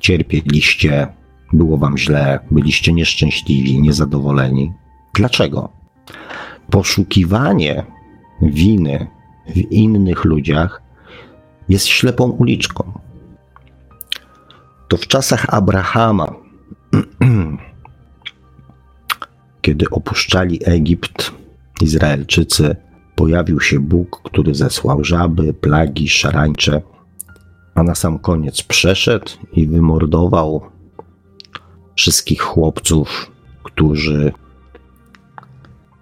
[0.00, 1.06] cierpieliście,
[1.52, 4.72] było wam źle, byliście nieszczęśliwi, niezadowoleni?
[5.14, 5.68] Dlaczego?
[6.70, 7.84] Poszukiwanie
[8.42, 9.06] winy
[9.46, 10.82] w innych ludziach
[11.68, 12.92] jest ślepą uliczką.
[14.88, 16.34] To w czasach Abrahama,
[19.62, 21.32] kiedy opuszczali Egipt,
[21.80, 22.76] Izraelczycy,
[23.14, 26.82] pojawił się Bóg, który zesłał żaby, plagi, szarańcze,
[27.74, 30.60] a na sam koniec przeszedł i wymordował
[31.96, 33.30] wszystkich chłopców,
[33.62, 34.32] którzy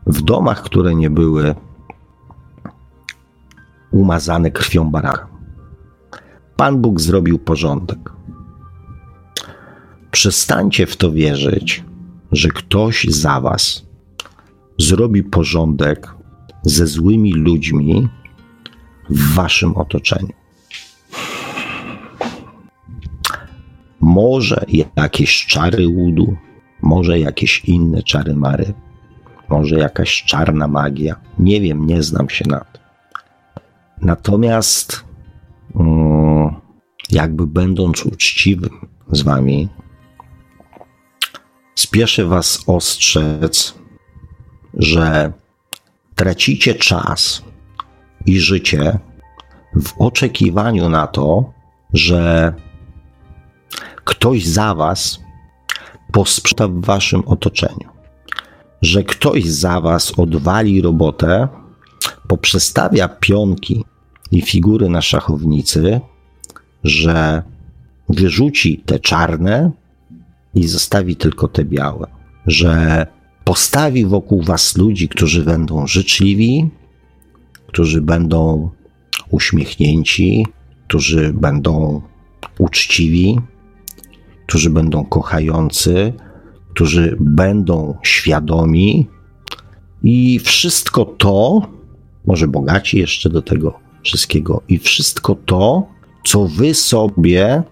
[0.07, 1.55] w domach, które nie były
[3.91, 5.29] umazane krwią baraka.
[6.57, 8.13] Pan Bóg zrobił porządek.
[10.11, 11.85] Przestańcie w to wierzyć,
[12.33, 13.87] że ktoś za was
[14.79, 16.15] zrobi porządek
[16.63, 18.09] ze złymi ludźmi
[19.11, 20.38] w waszym otoczeniu.
[24.01, 24.65] Może
[24.97, 26.37] jakieś czary łudu,
[26.83, 28.75] może jakieś inne czary mary,
[29.49, 31.17] może jakaś czarna magia.
[31.39, 32.83] Nie wiem, nie znam się na tym.
[34.03, 35.05] Natomiast,
[35.75, 36.55] mm,
[37.11, 39.69] jakby będąc uczciwym z wami,
[41.75, 43.75] spieszę was ostrzec,
[44.75, 45.33] że
[46.15, 47.43] tracicie czas
[48.27, 48.99] i życie
[49.83, 51.53] w oczekiwaniu na to,
[51.93, 52.55] że
[54.09, 55.21] ktoś za was
[56.13, 57.89] posprząta w waszym otoczeniu,
[58.83, 61.49] że ktoś za was odwali robotę,
[62.29, 63.85] poprzestawia pionki
[64.31, 66.01] i figury na szachownicy,
[66.85, 67.43] że
[68.09, 69.71] wyrzuci te czarne
[70.55, 72.07] i zostawi tylko te białe,
[72.47, 73.07] że
[73.45, 76.71] postawi wokół was ludzi, którzy będą życzliwi,
[77.67, 78.71] którzy będą
[79.31, 80.47] uśmiechnięci,
[80.87, 82.03] którzy będą
[82.59, 83.39] uczciwi,
[84.49, 86.13] którzy będą kochający,
[86.75, 89.09] którzy będą świadomi
[90.03, 91.63] i wszystko to,
[92.27, 95.87] może bogaci jeszcze do tego wszystkiego, i wszystko to,
[96.25, 97.63] co wy sobie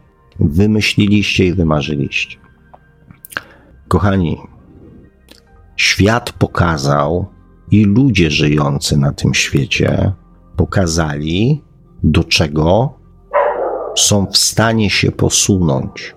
[0.40, 2.38] wymyśliliście i wymarzyliście.
[3.88, 4.38] Kochani,
[5.76, 7.26] świat pokazał
[7.70, 10.12] i ludzie żyjący na tym świecie
[10.56, 11.62] pokazali,
[12.02, 12.94] do czego
[13.96, 16.15] są w stanie się posunąć.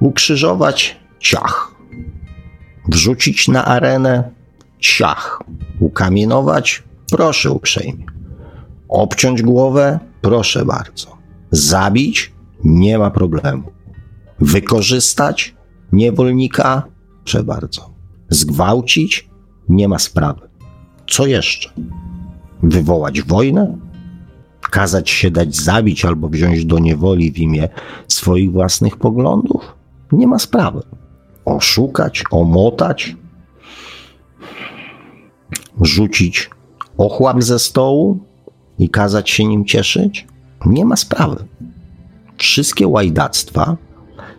[0.00, 1.74] Ukrzyżować ciach,
[2.88, 4.30] wrzucić na arenę
[4.78, 5.42] ciach,
[5.80, 8.06] ukamienować proszę uprzejmie,
[8.88, 11.16] obciąć głowę proszę bardzo,
[11.50, 12.32] zabić
[12.64, 13.72] nie ma problemu,
[14.40, 15.54] wykorzystać
[15.92, 16.82] niewolnika
[17.24, 17.94] proszę bardzo
[18.28, 19.28] zgwałcić,
[19.68, 20.48] nie ma sprawy.
[21.06, 21.70] Co jeszcze?
[22.62, 23.78] Wywołać wojnę?
[24.60, 27.68] Kazać się dać zabić albo wziąć do niewoli w imię
[28.08, 29.74] swoich własnych poglądów?
[30.14, 30.82] Nie ma sprawy.
[31.44, 33.16] oszukać, omotać,
[35.80, 36.50] rzucić
[36.98, 38.18] ochłap ze stołu
[38.78, 40.26] i kazać się nim cieszyć?
[40.66, 41.44] Nie ma sprawy.
[42.36, 43.76] Wszystkie łajdactwa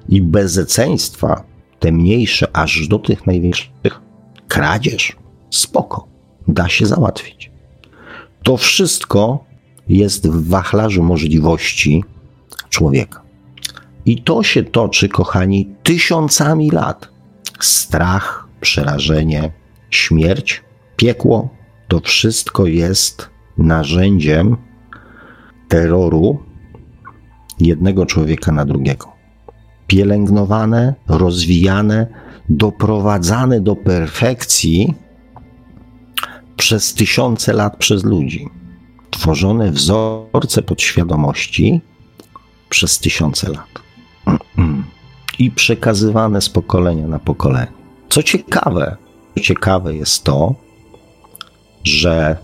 [0.09, 1.43] i bezeceństwa,
[1.79, 4.01] te mniejsze aż do tych największych,
[4.47, 5.15] kradzież,
[5.49, 6.07] spoko,
[6.47, 7.51] da się załatwić.
[8.43, 9.43] To wszystko
[9.87, 12.03] jest w wachlarzu możliwości
[12.69, 13.24] człowieka.
[14.05, 17.09] I to się toczy, kochani, tysiącami lat.
[17.59, 19.51] Strach, przerażenie,
[19.89, 20.63] śmierć,
[20.95, 21.49] piekło
[21.87, 24.57] to wszystko jest narzędziem
[25.67, 26.39] terroru
[27.59, 29.11] jednego człowieka na drugiego.
[29.87, 32.07] Pielęgnowane, rozwijane,
[32.49, 34.93] doprowadzane do perfekcji
[36.57, 38.49] przez tysiące lat przez ludzi.
[39.11, 41.81] Tworzone wzorce podświadomości
[42.69, 43.84] przez tysiące lat.
[45.39, 47.71] I przekazywane z pokolenia na pokolenie.
[48.09, 48.97] Co ciekawe,
[49.41, 50.55] ciekawe jest to,
[51.83, 52.37] że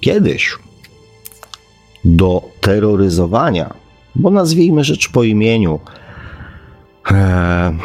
[0.00, 0.58] kiedyś
[2.04, 3.74] do terroryzowania,
[4.14, 5.80] bo nazwijmy rzecz po imieniu,
[7.10, 7.78] e,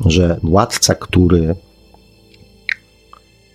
[0.00, 1.56] że władca, który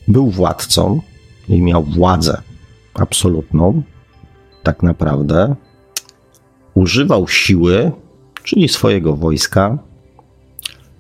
[0.07, 1.01] był władcą
[1.49, 2.41] i miał władzę
[2.93, 3.84] absolutną,
[4.63, 5.55] tak naprawdę
[6.73, 7.91] używał siły,
[8.44, 9.78] czyli swojego wojska,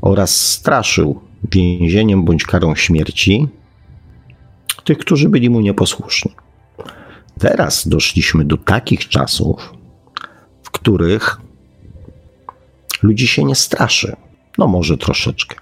[0.01, 1.21] oraz straszył
[1.51, 3.47] więzieniem bądź karą śmierci
[4.83, 6.31] tych, którzy byli mu nieposłuszni.
[7.39, 9.73] Teraz doszliśmy do takich czasów,
[10.63, 11.41] w których
[13.03, 14.15] ludzi się nie straszy.
[14.57, 15.55] No może troszeczkę.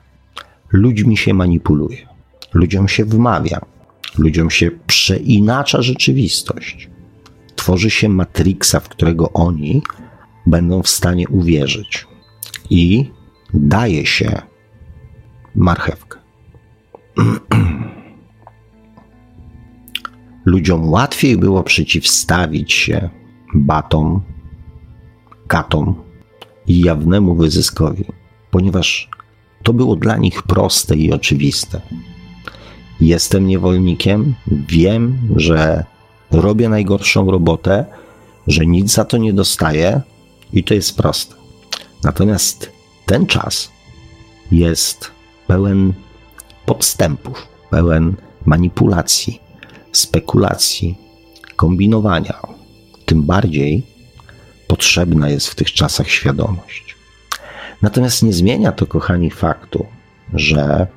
[0.72, 2.08] Ludźmi się manipuluje,
[2.54, 3.62] ludziom się wmawia,
[4.18, 6.90] ludziom się przeinacza rzeczywistość.
[7.56, 9.82] Tworzy się matrixa, w którego oni
[10.48, 12.08] będą w stanie uwierzyć.
[12.70, 13.12] I
[13.54, 14.42] daje się
[15.56, 16.20] marchewkę.
[20.46, 23.10] Ludziom łatwiej było przeciwstawić się
[23.56, 24.22] batom,
[25.48, 25.96] katom
[26.68, 28.06] i jawnemu wyzyskowi,
[28.52, 29.10] ponieważ
[29.64, 31.82] to było dla nich proste i oczywiste.
[33.02, 35.86] Jestem niewolnikiem, wiem, że
[36.32, 37.86] robię najgorszą robotę,
[38.48, 40.02] że nic za to nie dostaję
[40.54, 41.36] i to jest proste.
[42.04, 42.72] Natomiast
[43.06, 43.72] ten czas
[44.52, 45.12] jest
[45.48, 45.94] pełen
[46.66, 49.42] podstępów, pełen manipulacji,
[49.92, 50.96] spekulacji,
[51.56, 52.42] kombinowania.
[53.06, 53.84] Tym bardziej
[54.68, 56.96] potrzebna jest w tych czasach świadomość.
[57.82, 59.86] Natomiast nie zmienia to, kochani, faktu,
[60.34, 60.88] że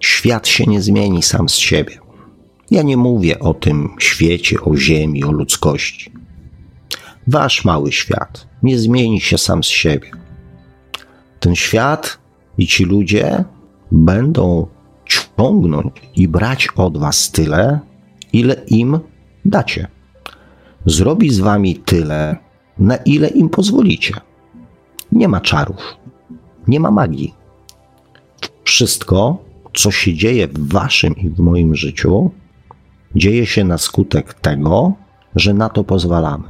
[0.00, 2.01] świat się nie zmieni sam z siebie.
[2.72, 6.12] Ja nie mówię o tym świecie, o Ziemi, o ludzkości.
[7.26, 10.10] Wasz mały świat nie zmieni się sam z siebie.
[11.40, 12.18] Ten świat
[12.58, 13.44] i ci ludzie
[13.90, 14.66] będą
[15.04, 17.80] ciągnąć i brać od was tyle,
[18.32, 19.00] ile im
[19.44, 19.86] dacie.
[20.86, 22.36] Zrobi z wami tyle,
[22.78, 24.14] na ile im pozwolicie.
[25.12, 25.96] Nie ma czarów,
[26.68, 27.34] nie ma magii.
[28.64, 29.44] Wszystko,
[29.74, 32.30] co się dzieje w waszym i w moim życiu,
[33.16, 34.92] dzieje się na skutek tego,
[35.36, 36.44] że na to pozwalamy.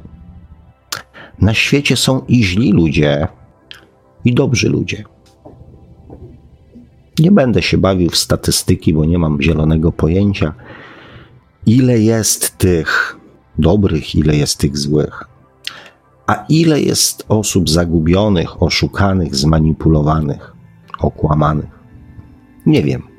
[1.41, 3.29] Na świecie są i źli ludzie,
[4.25, 5.05] i dobrzy ludzie.
[7.19, 10.55] Nie będę się bawił w statystyki, bo nie mam zielonego pojęcia,
[11.67, 13.17] ile jest tych
[13.59, 15.25] dobrych, ile jest tych złych.
[16.27, 20.53] A ile jest osób zagubionych, oszukanych, zmanipulowanych,
[20.99, 21.71] okłamanych?
[22.67, 23.12] Nie wiem.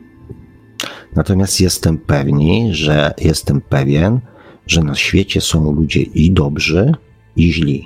[1.15, 4.19] Natomiast jestem pewni, że jestem pewien,
[4.67, 6.91] że na świecie są ludzie i dobrzy,
[7.35, 7.85] i źli.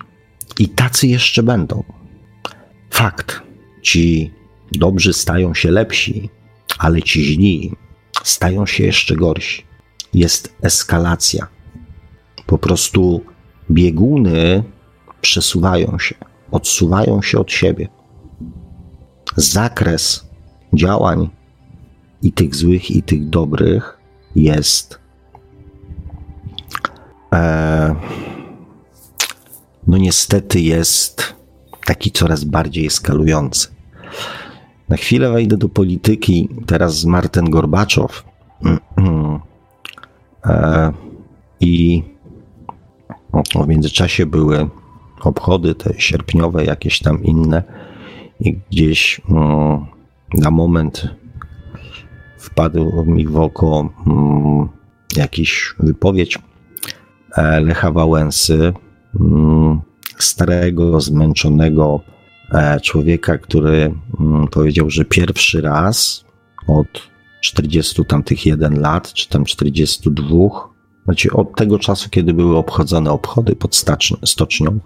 [0.59, 1.83] I tacy jeszcze będą.
[2.89, 3.41] Fakt.
[3.81, 4.31] Ci
[4.71, 6.29] dobrzy stają się lepsi,
[6.77, 7.71] ale ci źli
[8.23, 9.63] stają się jeszcze gorsi.
[10.13, 11.47] Jest eskalacja.
[12.45, 13.21] Po prostu
[13.71, 14.63] bieguny
[15.21, 16.15] przesuwają się,
[16.51, 17.87] odsuwają się od siebie.
[19.35, 20.27] Zakres
[20.73, 21.29] działań
[22.21, 23.97] i tych złych, i tych dobrych
[24.35, 24.99] jest.
[27.33, 27.95] E,
[29.87, 31.35] no niestety jest
[31.85, 33.67] taki coraz bardziej eskalujący.
[34.89, 36.49] Na chwilę wejdę do polityki.
[36.65, 38.25] Teraz Marten Gorbaczow
[40.45, 40.93] e,
[41.59, 42.03] i
[43.55, 44.69] w międzyczasie były
[45.21, 47.63] obchody te sierpniowe, jakieś tam inne
[48.39, 49.85] i gdzieś mm,
[50.33, 51.15] na moment
[52.47, 54.67] wpadł mi w oko mm,
[55.17, 56.39] jakiś wypowiedź
[57.37, 58.73] e, Lecha Wałęsy,
[59.19, 59.81] mm,
[60.17, 62.01] starego, zmęczonego
[62.51, 66.25] e, człowieka, który mm, powiedział, że pierwszy raz
[66.67, 66.87] od
[67.41, 70.35] 40 tamtych jeden lat, czy tam 42,
[71.05, 73.85] znaczy od tego czasu, kiedy były obchodzone obchody pod
[74.25, 74.79] stocznią,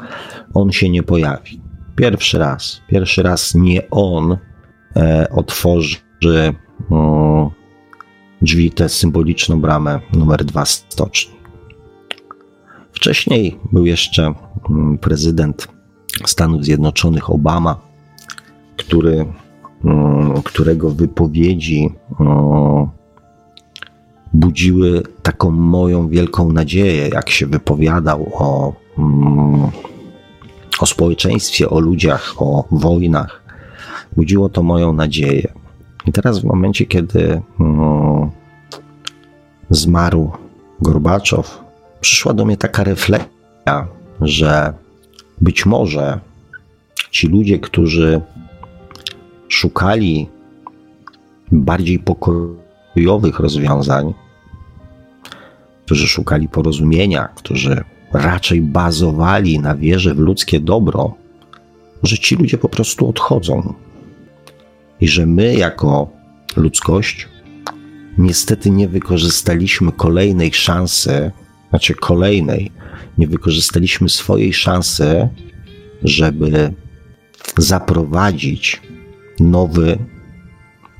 [0.53, 1.61] on się nie pojawi.
[1.95, 4.37] Pierwszy raz, pierwszy raz nie on
[4.95, 5.97] e, otworzy
[8.41, 11.35] drzwi, tę symboliczną bramę numer dwa stoczni.
[12.93, 14.33] Wcześniej był jeszcze
[14.69, 15.67] mm, prezydent
[16.25, 17.79] Stanów Zjednoczonych Obama,
[18.77, 19.25] który,
[19.85, 21.89] mm, którego wypowiedzi
[22.19, 22.87] mm,
[24.33, 28.73] budziły taką moją wielką nadzieję, jak się wypowiadał o,
[30.79, 33.43] o społeczeństwie, o ludziach, o wojnach.
[34.15, 35.60] Budziło to moją nadzieję.
[36.05, 37.41] I teraz, w momencie, kiedy
[39.69, 40.31] zmarł
[40.81, 41.63] Gorbaczow,
[42.01, 43.87] przyszła do mnie taka refleksja,
[44.21, 44.73] że
[45.41, 46.19] być może
[47.11, 48.21] ci ludzie, którzy
[49.47, 50.29] szukali
[51.51, 54.13] bardziej pokojowych rozwiązań,
[55.85, 57.83] którzy szukali porozumienia, którzy
[58.13, 61.13] raczej bazowali na wierze w ludzkie dobro,
[62.03, 63.73] że ci ludzie po prostu odchodzą.
[65.01, 66.09] I że my, jako
[66.55, 67.27] ludzkość,
[68.17, 71.31] niestety nie wykorzystaliśmy kolejnej szansy
[71.71, 72.71] znaczy kolejnej,
[73.17, 75.29] nie wykorzystaliśmy swojej szansy,
[76.03, 76.73] żeby
[77.57, 78.81] zaprowadzić
[79.39, 79.97] nowy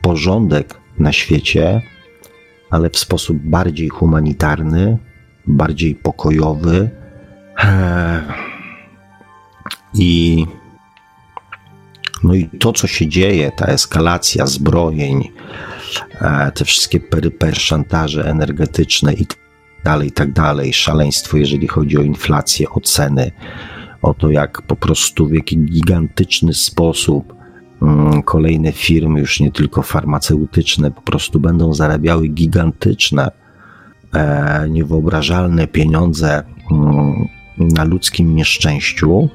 [0.02, 1.82] porządek na świecie,
[2.70, 4.98] ale w sposób bardziej humanitarny,
[5.48, 6.90] bardziej pokojowy.
[9.94, 10.46] I
[12.24, 15.32] no i to, co się dzieje, ta eskalacja zbrojeń,
[16.22, 19.26] e, te wszystkie peryper, szantaże energetyczne i
[19.84, 20.74] dalej, i tak dalej.
[20.74, 23.32] Szaleństwo, jeżeli chodzi o inflację, o ceny,
[24.02, 27.34] o to, jak po prostu w jaki gigantyczny sposób
[27.82, 33.32] mm, kolejne firmy, już nie tylko farmaceutyczne, po prostu będą zarabiały gigantyczne,
[34.14, 39.30] e, niewyobrażalne pieniądze mm, na ludzkim nieszczęściu.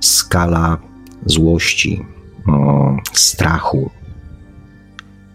[0.00, 0.89] Skala
[1.26, 2.04] złości,
[3.12, 3.90] strachu,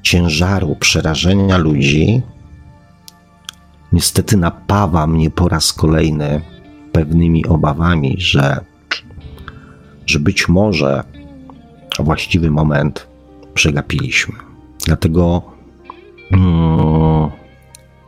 [0.01, 2.21] ciężaru, przerażenia ludzi
[3.91, 6.41] niestety napawa mnie po raz kolejny
[6.91, 8.65] pewnymi obawami, że,
[10.05, 11.03] że być może
[11.99, 13.07] właściwy moment
[13.53, 14.35] przegapiliśmy.
[14.85, 15.41] Dlatego,
[16.31, 17.29] mm,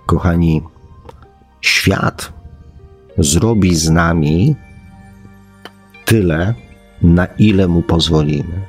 [0.05, 0.61] kochani,
[1.61, 2.33] świat
[3.17, 4.55] zrobi z nami
[6.05, 6.53] tyle,
[7.01, 8.61] na ile mu pozwolimy.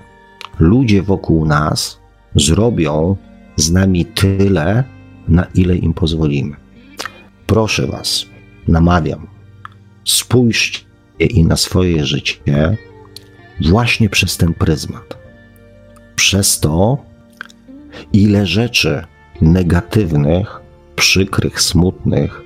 [0.59, 2.01] Ludzie wokół nas
[2.35, 3.17] zrobią
[3.57, 4.85] z nami tyle,
[5.29, 6.57] na ile im pozwolimy.
[7.47, 8.27] Proszę Was,
[8.69, 9.27] namawiam,
[10.05, 10.81] spójrzcie
[11.19, 12.77] i na swoje życie
[13.61, 15.19] właśnie przez ten pryzmat.
[16.17, 16.99] Przez to,
[18.13, 19.05] ile rzeczy
[19.41, 20.61] negatywnych,
[20.97, 22.43] przykrych, smutnych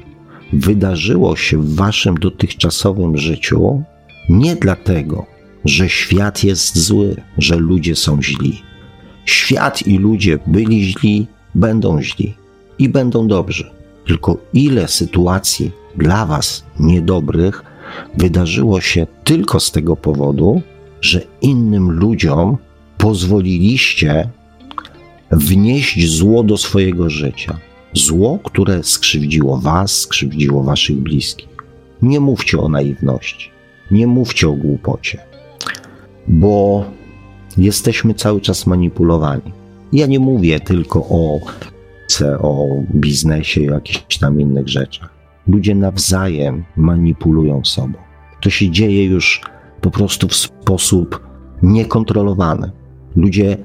[0.52, 3.82] wydarzyło się w Waszym dotychczasowym życiu,
[4.28, 5.26] nie dlatego,
[5.64, 8.62] że świat jest zły, że ludzie są źli.
[9.24, 12.34] Świat i ludzie byli źli, będą źli
[12.78, 13.70] i będą dobrzy
[14.06, 17.62] tylko ile sytuacji dla Was niedobrych
[18.14, 20.62] wydarzyło się tylko z tego powodu,
[21.00, 22.56] że innym ludziom
[22.98, 24.28] pozwoliliście
[25.30, 27.58] wnieść zło do swojego życia.
[27.94, 31.48] Zło, które skrzywdziło Was, skrzywdziło Waszych bliskich.
[32.02, 33.50] Nie mówcie o naiwności,
[33.90, 35.18] nie mówcie o głupocie,
[36.28, 36.84] bo
[37.56, 39.52] jesteśmy cały czas manipulowani.
[39.92, 41.40] Ja nie mówię tylko o
[42.20, 45.10] o biznesie i jakichś tam innych rzeczach.
[45.46, 47.94] Ludzie nawzajem manipulują sobą.
[48.40, 49.40] To się dzieje już
[49.80, 51.26] po prostu w sposób
[51.62, 52.70] niekontrolowany.
[53.16, 53.56] Ludzie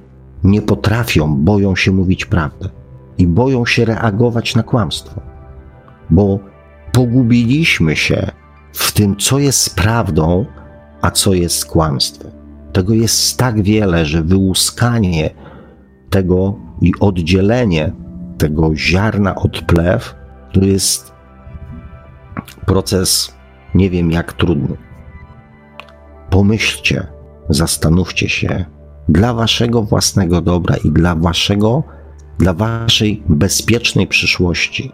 [0.44, 2.70] nie potrafią, boją się mówić prawdę
[3.18, 5.22] i boją się reagować na kłamstwo,
[6.10, 6.40] bo
[6.92, 8.32] pogubiliśmy się
[8.74, 10.46] w tym, co jest prawdą,
[11.02, 12.37] a co jest kłamstwem.
[12.78, 15.30] Tego jest tak wiele, że wyłuskanie
[16.10, 17.92] tego i oddzielenie
[18.38, 20.16] tego ziarna od plew,
[20.54, 21.14] to jest
[22.66, 23.36] proces
[23.76, 24.78] nie wiem jak trudny.
[26.30, 27.08] Pomyślcie,
[27.50, 28.66] zastanówcie się
[29.10, 31.84] dla waszego własnego dobra i dla waszego,
[32.40, 34.92] dla waszej bezpiecznej przyszłości,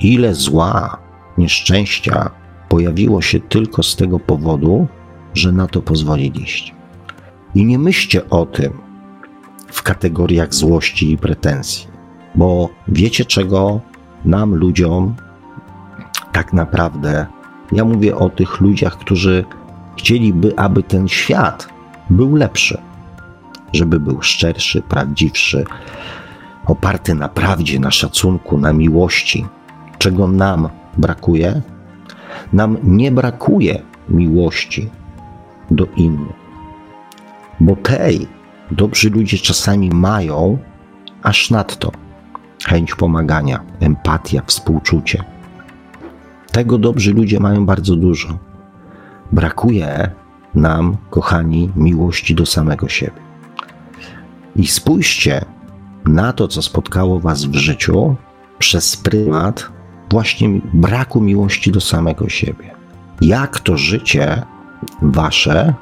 [0.00, 0.98] ile zła,
[1.38, 2.30] nieszczęścia
[2.68, 4.86] pojawiło się tylko z tego powodu,
[5.34, 6.76] że na to pozwoliliście.
[7.56, 8.72] I nie myślcie o tym
[9.66, 11.88] w kategoriach złości i pretensji.
[12.34, 13.80] Bo wiecie czego
[14.24, 15.14] nam, ludziom,
[16.32, 17.26] tak naprawdę,
[17.72, 19.44] ja mówię o tych ludziach, którzy
[19.96, 21.68] chcieliby, aby ten świat
[22.10, 22.78] był lepszy,
[23.72, 25.64] żeby był szczerszy, prawdziwszy,
[26.66, 29.46] oparty na prawdzie, na szacunku, na miłości.
[29.98, 31.62] Czego nam brakuje?
[32.52, 34.90] Nam nie brakuje miłości
[35.70, 36.45] do innych,
[37.60, 38.26] bo tej
[38.70, 40.58] dobrzy ludzie czasami mają
[41.22, 41.92] aż nadto
[42.64, 45.24] chęć pomagania, empatia, współczucie.
[46.52, 48.38] Tego dobrzy ludzie mają bardzo dużo.
[49.32, 50.10] Brakuje
[50.54, 53.20] nam, kochani, miłości do samego siebie.
[54.56, 55.44] I spójrzcie
[56.04, 58.16] na to, co spotkało Was w życiu
[58.58, 59.68] przez prymat
[60.10, 62.70] właśnie braku miłości do samego siebie.
[63.20, 64.42] Jak to życie
[65.02, 65.74] Wasze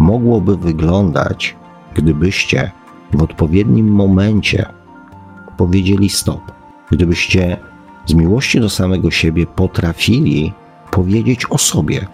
[0.00, 1.56] mogłoby wyglądać,
[1.94, 2.70] gdybyście
[3.12, 4.66] w odpowiednim momencie
[5.56, 6.52] powiedzieli stop,
[6.90, 7.56] gdybyście
[8.06, 10.52] z miłości do samego siebie potrafili
[10.90, 12.06] powiedzieć o sobie,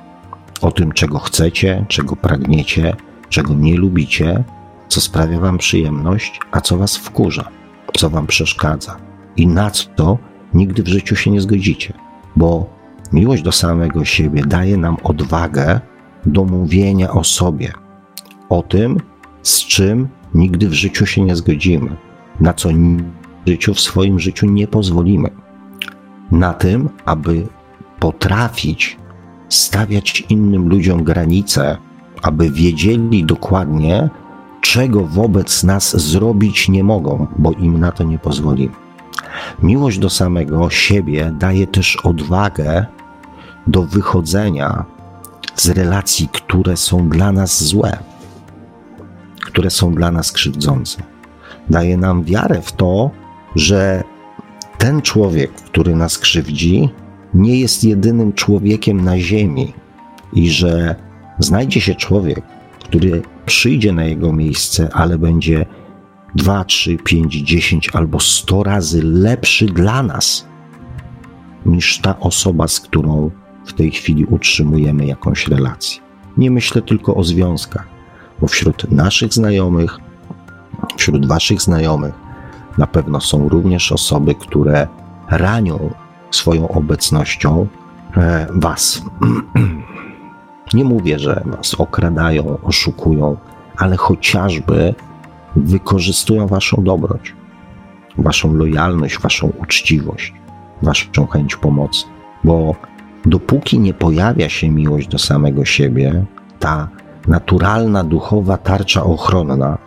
[0.62, 2.96] o tym, czego chcecie, czego pragniecie,
[3.28, 4.44] czego nie lubicie,
[4.88, 7.48] co sprawia Wam przyjemność, a co Was wkurza,
[7.96, 8.96] co Wam przeszkadza
[9.36, 10.18] i na co
[10.54, 11.94] nigdy w życiu się nie zgodzicie,
[12.36, 12.66] bo
[13.12, 15.80] miłość do samego siebie daje nam odwagę
[16.26, 17.72] do mówienia o sobie,
[18.48, 18.96] o tym,
[19.42, 21.96] z czym nigdy w życiu się nie zgodzimy,
[22.40, 22.68] na co
[23.46, 25.30] w życiu w swoim życiu nie pozwolimy.
[26.30, 27.46] Na tym, aby
[28.00, 28.96] potrafić
[29.48, 31.76] stawiać innym ludziom granice,
[32.22, 34.10] aby wiedzieli dokładnie,
[34.60, 38.74] czego wobec nas zrobić nie mogą, bo im na to nie pozwolimy.
[39.62, 42.86] Miłość do samego siebie daje też odwagę
[43.66, 44.84] do wychodzenia
[45.56, 47.98] z relacji, które są dla nas złe,
[49.46, 51.02] które są dla nas krzywdzące.
[51.70, 53.10] Daje nam wiarę w to,
[53.54, 54.04] że
[54.78, 56.88] ten człowiek, który nas krzywdzi,
[57.34, 59.72] nie jest jedynym człowiekiem na Ziemi
[60.32, 60.96] i że
[61.38, 62.42] znajdzie się człowiek,
[62.84, 65.66] który przyjdzie na jego miejsce, ale będzie
[66.34, 70.46] 2, 3, 5, 10 albo 100 razy lepszy dla nas
[71.66, 73.30] niż ta osoba, z którą
[73.66, 76.00] w tej chwili utrzymujemy jakąś relację.
[76.36, 77.88] Nie myślę tylko o związkach,
[78.40, 79.98] bo wśród naszych znajomych,
[80.96, 82.14] wśród Waszych znajomych,
[82.78, 84.88] na pewno są również osoby, które
[85.30, 85.90] ranią
[86.30, 87.66] swoją obecnością
[88.16, 89.02] e, Was.
[90.74, 93.36] Nie mówię, że Was okradają, oszukują,
[93.76, 94.94] ale chociażby
[95.56, 97.34] wykorzystują Waszą dobroć,
[98.18, 100.32] Waszą lojalność, Waszą uczciwość,
[100.82, 102.04] Waszą chęć pomocy.
[102.44, 102.74] Bo
[103.26, 106.24] dopóki nie pojawia się miłość do samego siebie,
[106.58, 106.88] ta
[107.28, 109.78] naturalna, duchowa tarcza ochronna,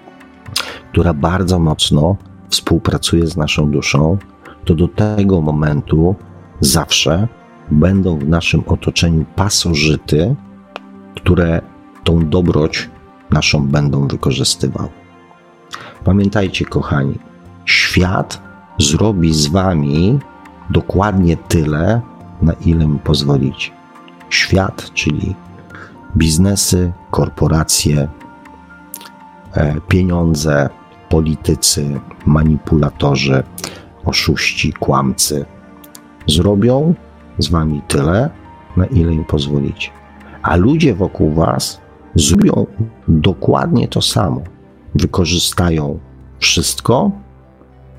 [0.90, 2.16] która bardzo mocno
[2.48, 4.18] współpracuje z naszą duszą,
[4.64, 6.14] to do tego momentu
[6.60, 7.28] zawsze
[7.70, 10.34] będą w naszym otoczeniu pasożyty,
[11.16, 11.60] które
[12.04, 12.90] tą dobroć
[13.30, 14.88] naszą będą wykorzystywały.
[16.04, 17.18] Pamiętajcie, kochani,
[17.64, 18.42] świat
[18.78, 20.18] zrobi z wami
[20.70, 22.00] dokładnie tyle,
[22.42, 23.70] na ile mu pozwolicie.
[24.30, 25.34] Świat, czyli
[26.16, 28.08] biznesy, korporacje,
[29.54, 30.68] e, pieniądze,
[31.08, 33.42] politycy, manipulatorzy,
[34.04, 35.44] oszuści, kłamcy
[36.26, 36.94] zrobią
[37.38, 38.30] z wami tyle,
[38.76, 39.90] na ile im pozwolicie.
[40.42, 41.80] A ludzie wokół was
[42.14, 42.66] zrobią
[43.08, 44.42] dokładnie to samo.
[44.94, 45.98] Wykorzystają
[46.38, 47.10] wszystko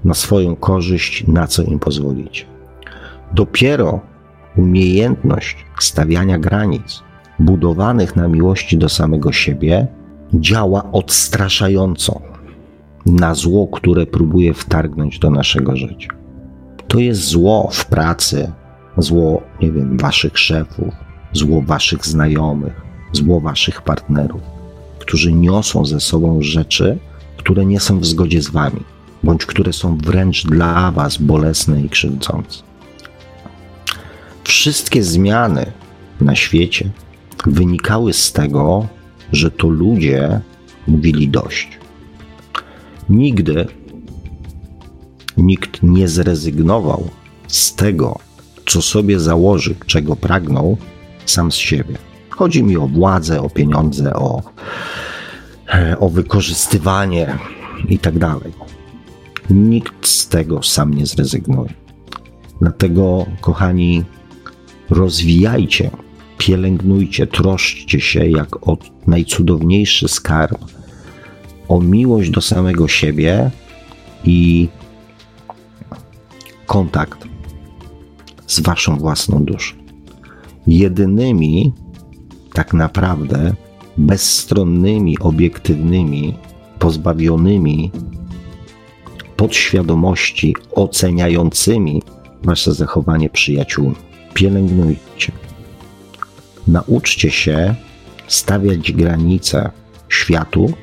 [0.06, 2.46] na swoją korzyść, na co im pozwolicie.
[3.34, 4.00] Dopiero
[4.60, 7.04] umiejętność stawiania granic,
[7.40, 9.88] budowanych na miłości do samego siebie,
[10.34, 12.22] działa odstraszająco
[13.06, 16.08] na zło, które próbuje wtargnąć do naszego życia.
[16.88, 18.52] To jest zło w pracy,
[18.98, 20.94] zło, nie wiem, waszych szefów,
[21.34, 22.82] zło waszych znajomych,
[23.12, 24.42] zło waszych partnerów,
[25.00, 26.98] którzy niosą ze sobą rzeczy,
[27.38, 28.84] które nie są w zgodzie z wami,
[29.24, 32.69] bądź które są wręcz dla was bolesne i krzywdzące.
[34.50, 35.66] Wszystkie zmiany
[36.22, 36.90] na świecie
[37.46, 38.88] wynikały z tego,
[39.32, 40.42] że to ludzie
[40.88, 41.80] mówili dość.
[43.10, 43.68] Nigdy
[45.38, 47.10] nikt nie zrezygnował
[47.48, 48.20] z tego,
[48.66, 50.78] co sobie założył, czego pragnął
[51.26, 51.98] sam z siebie.
[52.30, 54.42] Chodzi mi o władzę, o pieniądze, o,
[56.00, 57.38] o wykorzystywanie
[57.90, 58.14] i tak.
[59.50, 61.74] Nikt z tego sam nie zrezygnuje.
[62.62, 64.04] Dlatego, kochani,
[64.90, 65.92] rozwijajcie,
[66.38, 68.78] pielęgnujcie, troszczcie się jak o
[69.08, 70.66] najcudowniejszy skarb,
[71.68, 73.52] o miłość do samego siebie
[74.24, 74.68] i
[76.66, 77.28] kontakt
[78.48, 79.76] z waszą własną duszą.
[80.68, 81.74] Jedynymi
[82.54, 83.54] tak naprawdę
[83.98, 86.34] bezstronnymi, obiektywnymi,
[86.80, 87.92] pozbawionymi
[89.36, 92.02] podświadomości, oceniającymi
[92.44, 94.09] wasze zachowanie przyjaciółmi.
[94.40, 95.32] Pielęgnujcie.
[96.68, 97.76] Nauczcie się
[98.28, 99.72] stawiać granice
[100.10, 100.74] światu,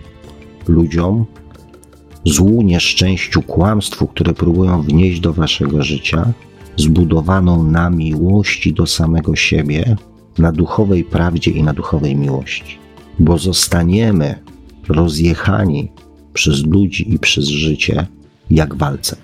[0.68, 1.26] ludziom,
[2.24, 6.32] złu, nieszczęściu, kłamstwu, które próbują wnieść do waszego życia,
[6.76, 9.96] zbudowaną na miłości do samego siebie,
[10.38, 12.78] na duchowej prawdzie i na duchowej miłości.
[13.18, 14.42] Bo zostaniemy
[14.88, 15.92] rozjechani
[16.32, 18.06] przez ludzi i przez życie
[18.50, 19.16] jak walce.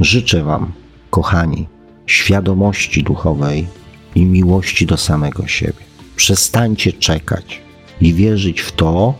[0.00, 0.72] Życzę Wam,
[1.10, 1.77] kochani,
[2.08, 3.66] świadomości duchowej
[4.14, 5.84] i miłości do samego siebie.
[6.16, 7.60] Przestańcie czekać
[8.00, 9.14] i wierzyć w to,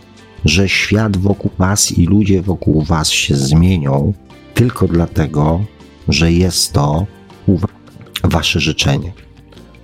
[0.45, 4.13] że świat wokół Was i ludzie wokół Was się zmienią
[4.53, 5.65] tylko dlatego,
[6.07, 7.05] że jest to
[8.23, 9.13] Wasze życzenie.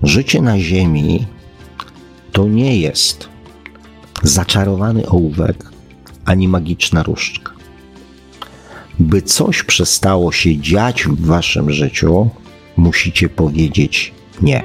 [0.03, 1.25] Życie na Ziemi
[2.31, 3.29] to nie jest
[4.23, 5.71] zaczarowany ołówek
[6.25, 7.51] ani magiczna różdżka.
[8.99, 12.29] By coś przestało się dziać w Waszym życiu,
[12.77, 14.63] musicie powiedzieć nie.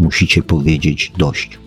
[0.00, 1.58] Musicie powiedzieć dość.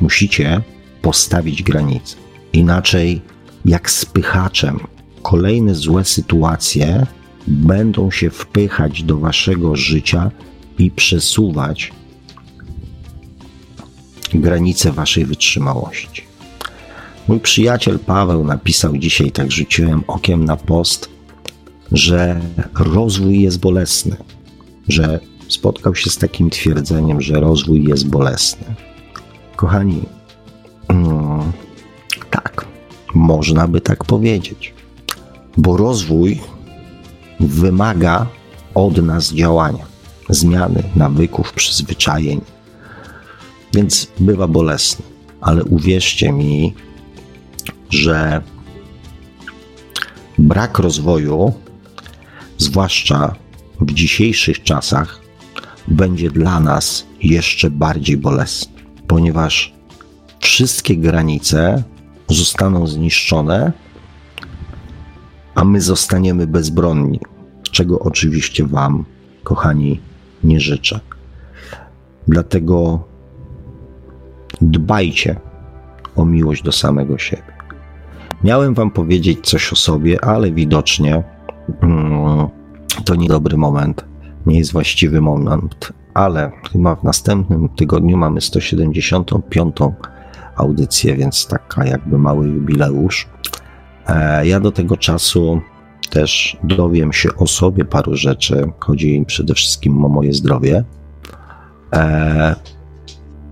[0.00, 0.60] Musicie
[1.02, 2.16] postawić granice.
[2.52, 3.20] Inaczej,
[3.64, 4.80] jak spychaczem,
[5.22, 7.06] kolejne złe sytuacje
[7.46, 10.30] będą się wpychać do waszego życia
[10.78, 11.92] i przesuwać
[14.34, 16.22] granice waszej wytrzymałości.
[17.28, 21.08] Mój przyjaciel Paweł napisał dzisiaj, tak rzuciłem okiem na post,
[21.92, 22.40] że
[22.74, 24.16] rozwój jest bolesny,
[24.88, 28.74] że spotkał się z takim twierdzeniem, że rozwój jest bolesny.
[29.56, 30.02] Kochani,
[30.88, 31.52] mm,
[32.30, 32.66] tak,
[33.14, 34.74] można by tak powiedzieć,
[35.56, 36.40] bo rozwój
[37.40, 38.26] wymaga
[38.74, 39.86] od nas działania,
[40.28, 42.40] zmiany nawyków, przyzwyczajeń,
[43.74, 45.04] więc bywa bolesny.
[45.40, 46.74] Ale uwierzcie mi,
[47.90, 48.42] że
[50.38, 51.52] brak rozwoju,
[52.60, 53.34] zwłaszcza
[53.80, 55.20] w dzisiejszych czasach,
[55.88, 58.72] będzie dla nas jeszcze bardziej bolesny,
[59.06, 59.74] ponieważ
[60.40, 61.82] wszystkie granice
[62.28, 63.72] zostaną zniszczone,
[65.54, 67.20] a my zostaniemy bezbronni,
[67.70, 69.04] czego oczywiście Wam,
[69.42, 70.00] kochani,
[70.44, 71.00] nie życzę.
[72.28, 73.04] Dlatego
[74.60, 75.40] dbajcie
[76.16, 77.52] o miłość do samego siebie.
[78.44, 81.22] Miałem Wam powiedzieć coś o sobie, ale widocznie
[81.80, 82.48] mm,
[83.04, 84.04] to niedobry moment,
[84.46, 89.76] nie jest właściwy moment, ale chyba w następnym tygodniu mamy 175.
[90.56, 93.28] audycję, więc taka jakby mały jubileusz.
[94.06, 95.60] E, ja do tego czasu
[96.10, 98.72] też dowiem się o sobie paru rzeczy.
[98.78, 100.84] Chodzi przede wszystkim o moje zdrowie,
[101.92, 102.56] e,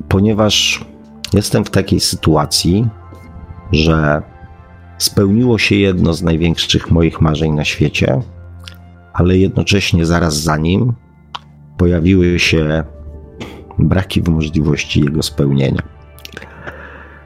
[0.09, 0.85] ponieważ
[1.33, 2.89] jestem w takiej sytuacji,
[3.73, 4.23] że
[4.99, 8.21] spełniło się jedno z największych moich marzeń na świecie,
[9.13, 10.93] ale jednocześnie zaraz za nim
[11.77, 12.85] pojawiły się
[13.79, 15.83] braki w możliwości jego spełnienia.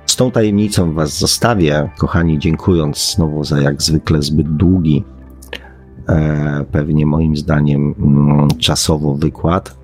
[0.06, 5.04] Z tą tajemnicą Was zostawię, kochani, dziękując znowu za jak zwykle zbyt długi,
[6.08, 9.76] e, pewnie moim zdaniem mm, czasowo wykład.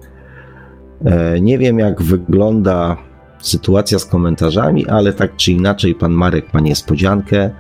[1.04, 2.96] E, nie wiem, jak wygląda
[3.40, 7.50] sytuacja z komentarzami, ale tak czy inaczej, pan Marek ma niespodziankę,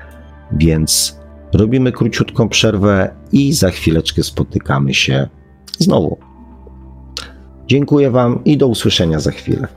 [0.52, 1.18] więc
[1.52, 5.28] robimy króciutką przerwę i za chwileczkę spotykamy się
[5.78, 6.18] znowu.
[7.66, 9.68] Dziękuję Wam i do usłyszenia za chwilę.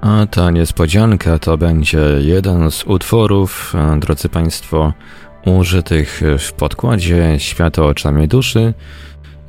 [0.00, 4.92] A ta niespodzianka to będzie jeden z utworów, e, drodzy Państwo,
[5.46, 8.74] użytych w podkładzie Światło oczami duszy.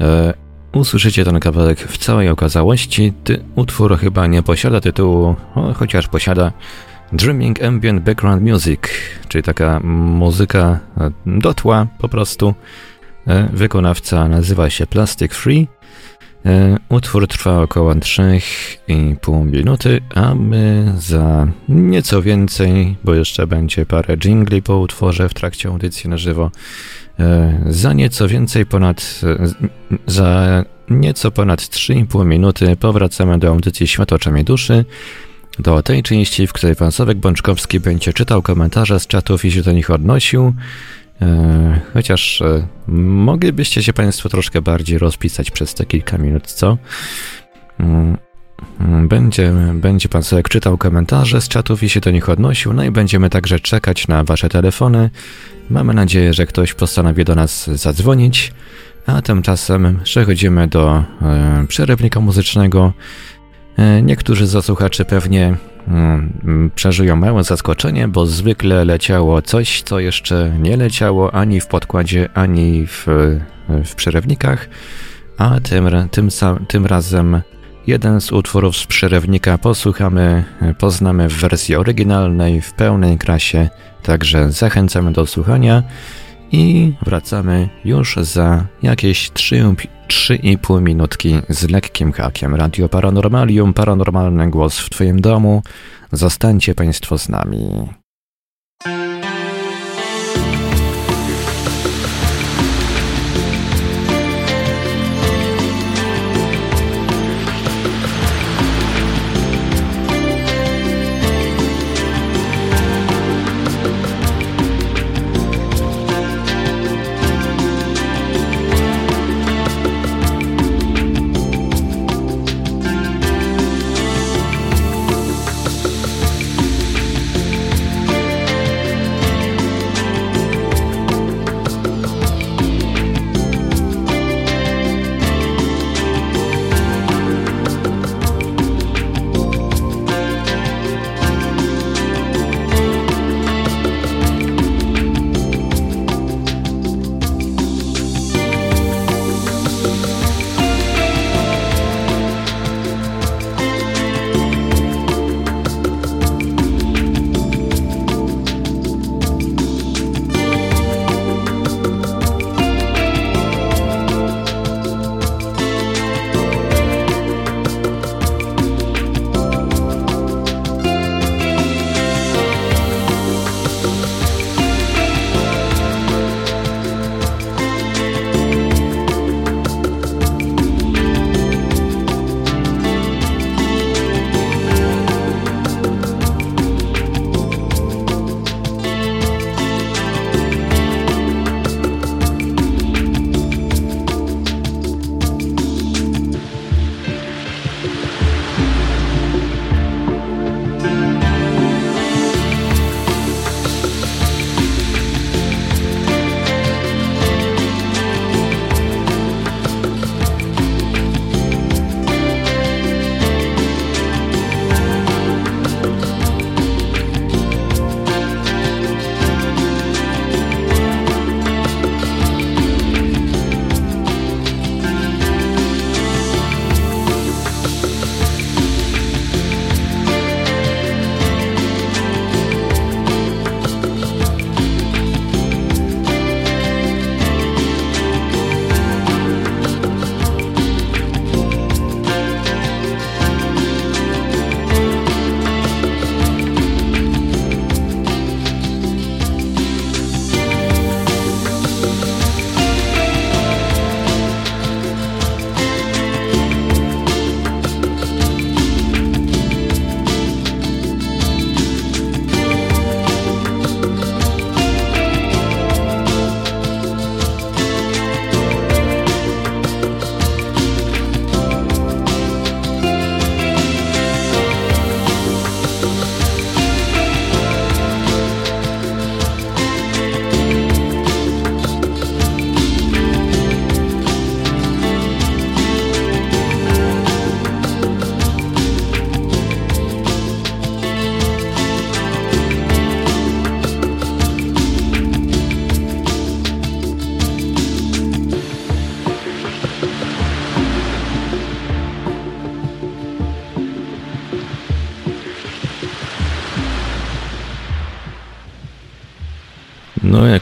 [0.01, 0.33] E,
[0.73, 3.13] usłyszycie ten kawałek w całej okazałości.
[3.23, 5.35] Ty, utwór chyba nie posiada tytułu,
[5.75, 6.51] chociaż posiada
[7.13, 8.79] Dreaming Ambient Background Music,
[9.27, 12.53] czyli taka muzyka e, do tła po prostu.
[13.27, 15.67] E, wykonawca nazywa się Plastic Free.
[16.45, 24.17] E, utwór trwa około 3,5 minuty, a my za nieco więcej, bo jeszcze będzie parę
[24.17, 26.51] jingli po utworze w trakcie audycji na żywo,
[27.65, 29.21] za nieco więcej ponad,
[30.07, 34.85] za nieco ponad 3,5 minuty powracamy do audycji Światoczami Duszy,
[35.59, 39.61] do tej części, w której pan Sławek Bączkowski będzie czytał komentarze z czatów i się
[39.61, 40.53] do nich odnosił.
[41.21, 46.77] E, chociaż e, moglibyście się Państwo troszkę bardziej rozpisać przez te kilka minut, co?
[47.79, 48.17] Mm,
[48.79, 52.83] mm, będzie, będzie Pan Sławek czytał komentarze z czatów i się do nich odnosił, no
[52.83, 55.09] i będziemy także czekać na Wasze telefony.
[55.69, 58.53] Mamy nadzieję, że ktoś postanowi do nas zadzwonić,
[59.05, 62.93] a tymczasem przechodzimy do e, przerywnika muzycznego.
[63.77, 65.55] E, niektórzy zasłuchacze pewnie
[65.87, 72.29] mm, przeżyją małe zaskoczenie, bo zwykle leciało coś, co jeszcze nie leciało ani w podkładzie,
[72.33, 73.07] ani w,
[73.85, 74.69] w przerywnikach,
[75.37, 76.29] a tym, tym,
[76.67, 77.41] tym razem
[77.87, 80.43] jeden z utworów z przerywnika posłuchamy,
[80.77, 83.69] poznamy w wersji oryginalnej, w pełnej krasie,
[84.03, 85.83] także zachęcamy do słuchania
[86.51, 92.55] i wracamy już za jakieś 3,5 minutki z lekkim hakiem.
[92.55, 95.61] Radio Paranormalium, paranormalny głos w Twoim domu.
[96.11, 97.87] Zostańcie Państwo z nami.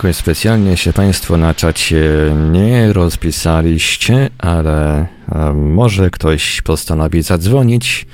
[0.04, 2.06] Jakoś specjalnie się Państwo na czacie
[2.52, 5.08] nie rozpisaliście, ale
[5.56, 8.06] może ktoś postanowi zadzwonić.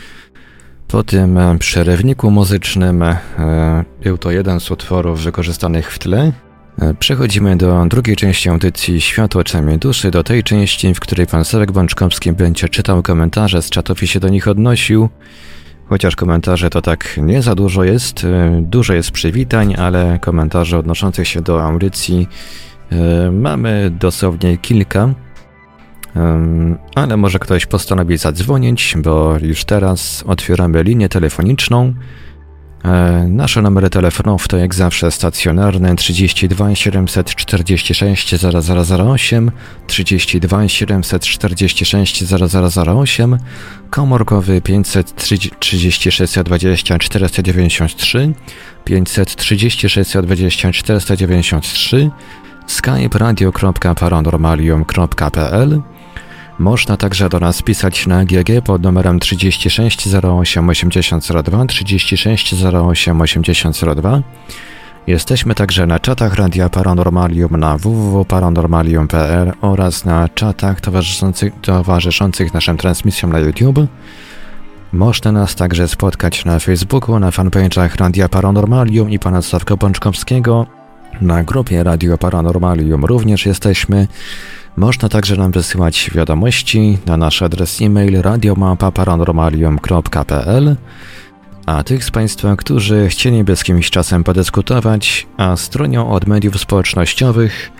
[0.87, 3.17] Po tym przerywniku muzycznym e,
[4.03, 6.31] był to jeden z utworów wykorzystanych w tle.
[6.81, 11.45] E, przechodzimy do drugiej części audycji Światło Czemi Duszy, do tej części, w której pan
[11.45, 15.09] Sławek Bączkowski będzie czytał komentarze z czatów i się do nich odnosił.
[15.89, 21.27] Chociaż komentarze to tak nie za dużo jest, e, dużo jest przywitań, ale komentarze odnoszących
[21.27, 22.27] się do audycji
[22.91, 25.13] e, mamy dosłownie kilka.
[26.95, 31.93] Ale może ktoś postanowi zadzwonić, bo już teraz otwieramy linię telefoniczną.
[32.85, 39.51] E, nasze numery telefonów to jak zawsze stacjonarne 32 746 0008,
[39.87, 43.37] 32 746 0008,
[43.89, 48.33] komórkowy 536 20 493,
[48.85, 52.09] 536 20 493,
[52.67, 55.81] skype radio.paranormalium.pl
[56.59, 64.21] można także do nas pisać na GG pod numerem 36 08 8002 36 08 8002.
[65.07, 73.31] Jesteśmy także na czatach Radia Paranormalium na www.paranormalium.pl oraz na czatach towarzyszących, towarzyszących naszym transmisjom
[73.31, 73.79] na YouTube.
[74.93, 80.65] Można nas także spotkać na Facebooku, na fanpage'ach Radia Paranormalium i pana Sławka Pączkowskiego.
[81.21, 84.07] Na grupie Radio Paranormalium również jesteśmy.
[84.77, 90.75] Można także nam wysyłać wiadomości na nasz adres e-mail radiomapa.paranormalium.pl
[91.65, 97.71] a tych z Państwa, którzy chcieliby z kimś czasem podyskutować, a stronią od mediów społecznościowych,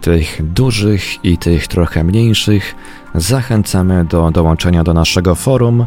[0.00, 2.74] tych dużych i tych trochę mniejszych,
[3.14, 5.86] zachęcamy do dołączenia do naszego forum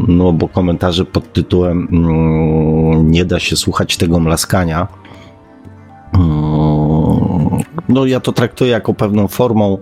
[0.07, 4.88] no, bo komentarzy pod tytułem mm, Nie da się słuchać tego mlaskania.
[6.13, 9.77] Mm, no, ja to traktuję jako pewną formą,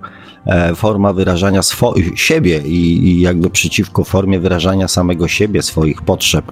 [0.45, 6.51] e, forma wyrażania swo- siebie i, i jakby przeciwko formie wyrażania samego siebie, swoich potrzeb.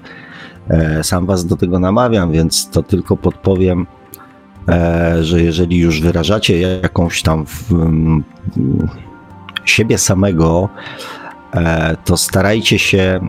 [0.70, 3.88] E, sam Was do tego namawiam, więc to tylko podpowiem,
[4.70, 7.46] e, że jeżeli już wyrażacie jakąś tam
[9.66, 10.70] siebie samego,
[11.54, 13.20] e, to starajcie się,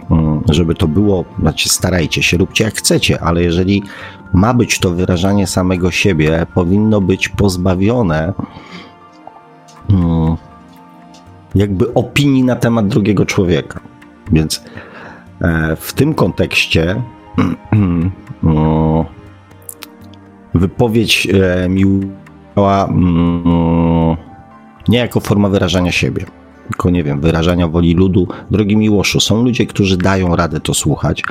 [0.50, 3.82] żeby to było, znaczy starajcie się, róbcie jak chcecie, ale jeżeli
[4.32, 8.32] ma być to wyrażanie samego siebie, powinno być pozbawione
[11.54, 13.80] jakby opinii na temat drugiego człowieka.
[14.32, 14.62] Więc
[15.76, 17.02] w tym kontekście
[20.54, 24.16] wypowiedź e, miała mm,
[24.88, 26.26] nie jako forma wyrażania siebie,
[26.68, 28.28] tylko nie wiem, wyrażania woli ludu.
[28.50, 31.22] Drogi Miłoszu, są ludzie, którzy dają radę to słuchać,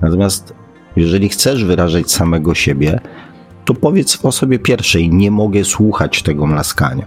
[0.00, 0.54] natomiast
[0.96, 3.00] jeżeli chcesz wyrażać samego siebie,
[3.64, 7.06] to powiedz o sobie pierwszej, nie mogę słuchać tego mlaskania.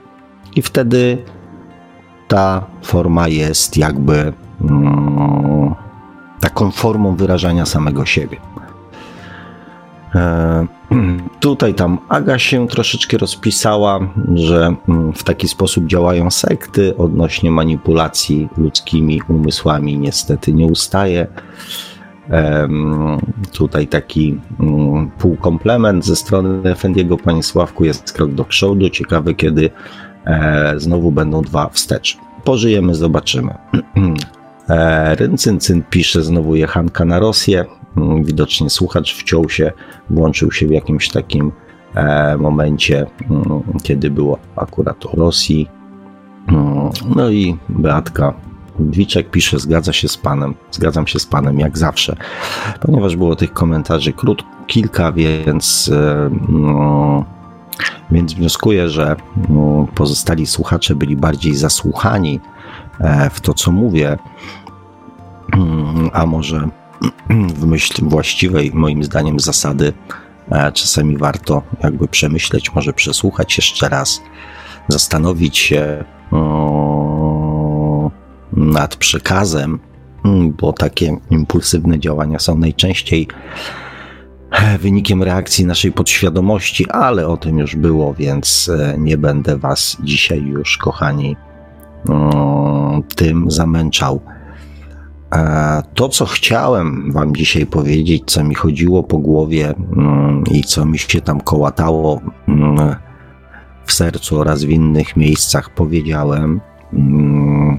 [0.55, 1.17] I wtedy
[2.27, 5.75] ta forma jest jakby mm,
[6.39, 8.37] taką formą wyrażania samego siebie.
[10.15, 10.67] E,
[11.39, 13.99] tutaj tam Aga się troszeczkę rozpisała,
[14.33, 19.97] że mm, w taki sposób działają sekty odnośnie manipulacji ludzkimi umysłami.
[19.97, 21.27] Niestety nie ustaje.
[23.51, 28.89] Tutaj taki mm, półkomplement ze strony Efendiego Panie Sławku jest krok do przodu.
[28.89, 29.69] Ciekawe, kiedy
[30.25, 32.17] e, znowu będą dwa wstecz.
[32.43, 33.53] Pożyjemy, zobaczymy.
[34.69, 37.65] E, Ryncyncyn pisze znowu jechanka na Rosję.
[37.97, 39.71] Mm, widocznie słuchacz wciął się,
[40.09, 41.51] włączył się w jakimś takim
[41.95, 45.69] e, momencie, mm, kiedy było akurat o Rosji.
[46.47, 48.33] Mm, no i Beatka
[48.79, 52.15] Dwiczek pisze, zgadza się z panem, zgadzam się z panem, jak zawsze.
[52.81, 56.29] Ponieważ było tych komentarzy krót, kilka, więc, e,
[58.11, 59.15] więc wnioskuję, że
[59.95, 62.39] pozostali słuchacze byli bardziej zasłuchani
[63.31, 64.17] w to, co mówię,
[66.13, 66.69] a może
[67.29, 69.93] w myśl właściwej, moim zdaniem, zasady,
[70.51, 74.21] e, czasami warto jakby przemyśleć, może przesłuchać jeszcze raz,
[74.87, 78.09] zastanowić się mm,
[78.51, 79.79] nad przekazem,
[80.25, 83.27] mm, bo takie impulsywne działania są najczęściej
[84.51, 90.41] e, wynikiem reakcji naszej podświadomości, ale o tym już było, więc nie będę Was dzisiaj
[90.41, 91.35] już, kochani,
[93.15, 94.21] tym zamęczał.
[95.33, 100.85] E, to, co chciałem Wam dzisiaj powiedzieć, co mi chodziło po głowie mm, i co
[100.85, 102.95] mi się tam kołatało mm,
[103.85, 106.61] w sercu oraz w innych miejscach, powiedziałem.
[106.93, 107.77] Mm,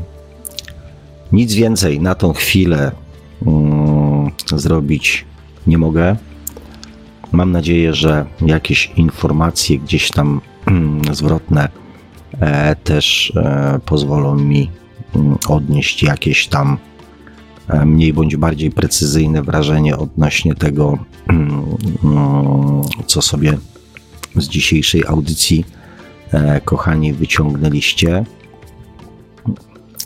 [1.32, 2.92] nic więcej na tą chwilę
[4.56, 5.24] zrobić
[5.66, 6.16] nie mogę.
[7.32, 10.40] Mam nadzieję, że jakieś informacje gdzieś tam
[11.12, 11.68] zwrotne
[12.40, 14.70] E, też e, pozwolą mi
[15.48, 16.78] odnieść jakieś tam
[17.84, 20.98] mniej bądź bardziej precyzyjne wrażenie odnośnie tego,
[21.28, 21.76] mm,
[23.06, 23.58] co sobie
[24.36, 25.64] z dzisiejszej audycji,
[26.64, 28.24] kochani, wyciągnęliście.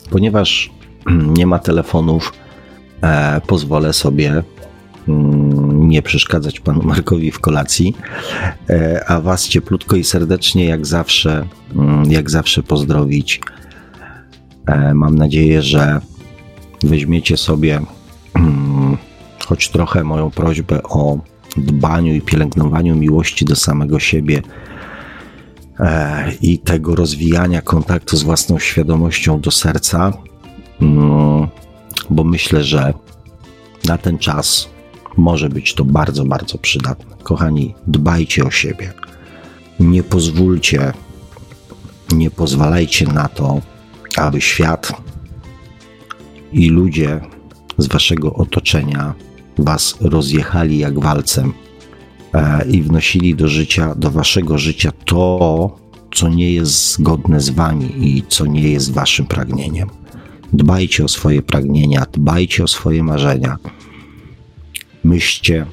[0.09, 0.71] Ponieważ
[1.37, 2.33] nie ma telefonów,
[3.01, 4.43] e, pozwolę sobie
[5.07, 7.95] mm, nie przeszkadzać panu Markowi w kolacji,
[8.69, 13.41] e, a was cieplutko i serdecznie jak zawsze, mm, jak zawsze pozdrowić.
[14.65, 16.01] E, mam nadzieję, że
[16.83, 17.81] weźmiecie sobie
[18.33, 18.97] mm,
[19.45, 21.17] choć trochę moją prośbę o
[21.57, 24.41] dbaniu i pielęgnowaniu miłości do samego siebie
[25.79, 30.13] e, i tego rozwijania kontaktu z własną świadomością do serca,
[30.81, 31.47] mm,
[32.09, 32.93] bo myślę, że
[33.85, 34.69] na ten czas
[35.17, 37.15] może być to bardzo, bardzo przydatne.
[37.23, 38.93] Kochani, dbajcie o siebie.
[39.79, 40.93] Nie pozwólcie,
[42.13, 43.61] nie pozwalajcie na to,
[44.17, 44.93] aby świat
[46.53, 47.21] i ludzie
[47.77, 49.13] z waszego otoczenia
[49.57, 51.53] was rozjechali jak walcem
[52.33, 55.75] e, i wnosili do życia, do waszego życia to,
[56.13, 59.89] co nie jest zgodne z wami i co nie jest waszym pragnieniem.
[60.53, 63.57] Dbajcie o swoje pragnienia, dbajcie o swoje marzenia.
[65.03, 65.65] Myślcie,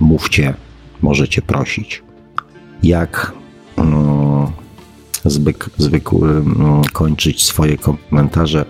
[0.00, 0.54] mówcie,
[1.02, 2.02] możecie prosić.
[2.82, 3.32] Jak
[3.76, 4.46] mm,
[6.22, 8.64] mm, kończyć swoje komentarze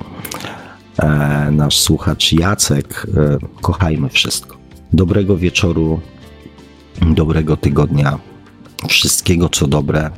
[1.51, 4.57] nasz słuchacz Jacek, e, kochajmy wszystko.
[4.93, 6.01] Dobrego wieczoru,
[7.03, 8.19] dobrego tygodnia,
[8.89, 10.11] wszystkiego co dobre.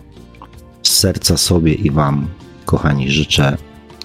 [0.83, 2.27] Z serca sobie i Wam,
[2.65, 3.57] kochani, życzę.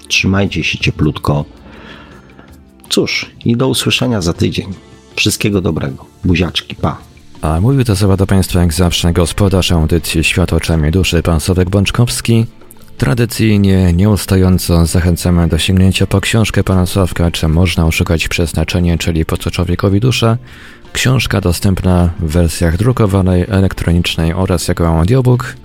[0.07, 1.45] Trzymajcie się cieplutko.
[2.89, 4.73] Cóż, i do usłyszenia za tydzień.
[5.15, 6.05] Wszystkiego dobrego.
[6.25, 6.97] Buziaczki, pa.
[7.41, 11.69] A mówił to słowa do Państwa jak zawsze gospodarz audycji Świat oczami duszy, pan Sławek
[11.69, 12.45] Bączkowski.
[12.97, 19.37] Tradycyjnie, nieustająco zachęcamy do sięgnięcia po książkę pana Sławka, czy można oszukać przeznaczenie, czyli po
[19.37, 20.37] co człowiekowi dusza.
[20.93, 25.55] Książka dostępna w wersjach drukowanej, elektronicznej oraz jako audiobook.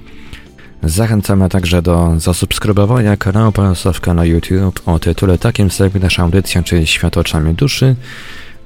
[0.82, 6.62] Zachęcamy także do zasubskrybowania kanału pana Sławka na YouTube o tytule takim jak nasza audycja,
[6.62, 7.96] czyli Świat oczami duszy.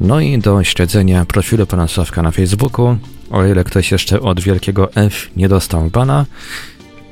[0.00, 2.96] No i do śledzenia profilu pana Sławka na Facebooku,
[3.30, 6.26] o ile ktoś jeszcze od wielkiego F nie dostał bana.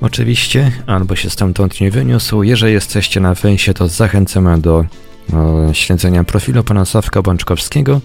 [0.00, 2.42] Oczywiście, albo się stamtąd nie wyniósł.
[2.42, 4.84] Jeżeli jesteście na fejsie, to zachęcamy do
[5.32, 8.00] o, śledzenia profilu pana Sławka Bączkowskiego.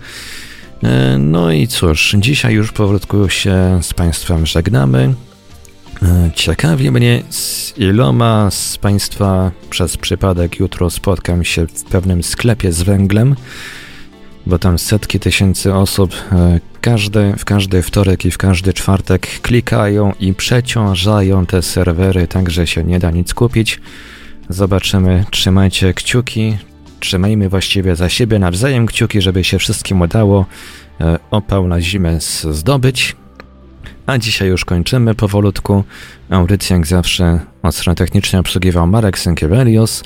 [0.84, 5.14] E, no i cóż, dzisiaj już powolutku się z Państwem żegnamy.
[6.04, 12.72] E, ciekawi mnie, z iloma z Państwa przez przypadek jutro spotkam się w pewnym sklepie
[12.72, 13.36] z węglem
[14.46, 20.14] bo tam setki tysięcy osób e, każdy, w każdy wtorek i w każdy czwartek klikają
[20.20, 23.82] i przeciążają te serwery, tak że się nie da nic kupić.
[24.50, 26.58] Zobaczymy, trzymajcie kciuki,
[27.00, 30.46] trzymajmy właściwie za siebie nawzajem kciuki, żeby się wszystkim udało
[31.02, 32.18] e, opał na zimę
[32.52, 33.16] zdobyć.
[34.06, 35.84] A dzisiaj już kończymy powolutku.
[36.30, 40.04] Audycję jak zawsze od strony technicznej obsługiwał Marek Sękiewelios.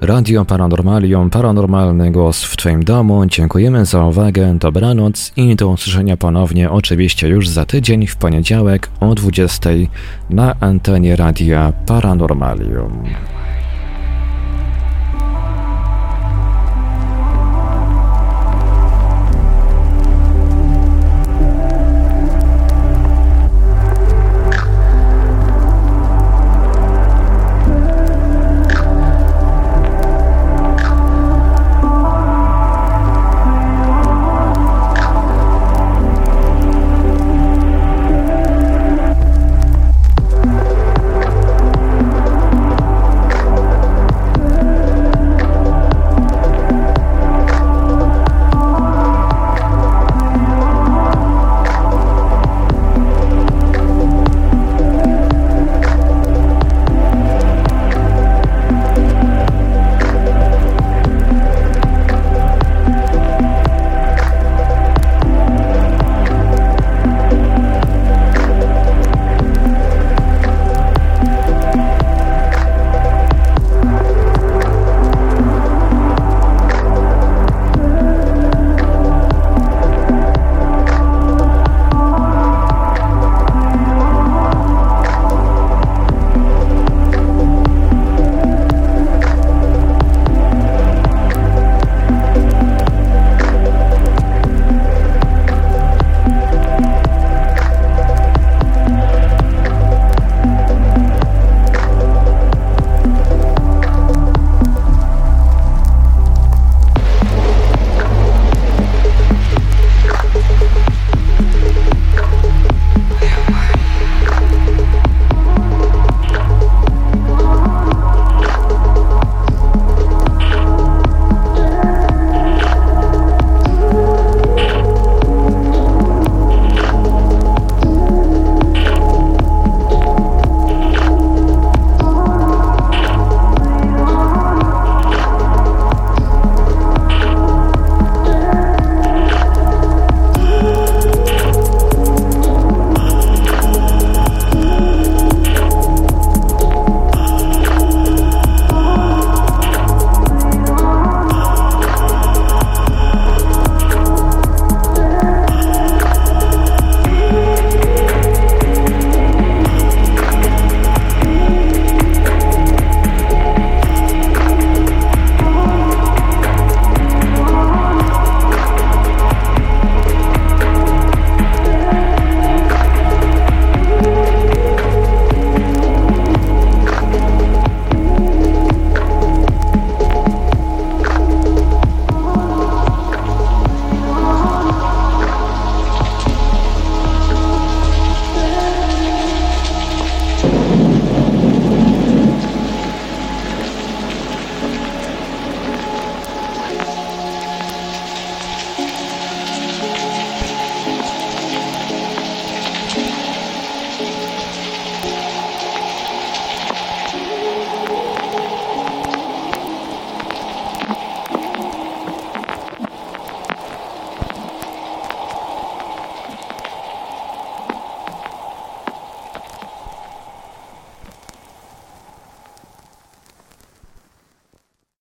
[0.00, 3.26] Radio Paranormalium, paranormalny głos w Twoim domu.
[3.26, 9.14] Dziękujemy za uwagę, dobranoc i do usłyszenia ponownie oczywiście już za tydzień w poniedziałek o
[9.14, 9.70] 20
[10.30, 13.04] na antenie Radia Paranormalium.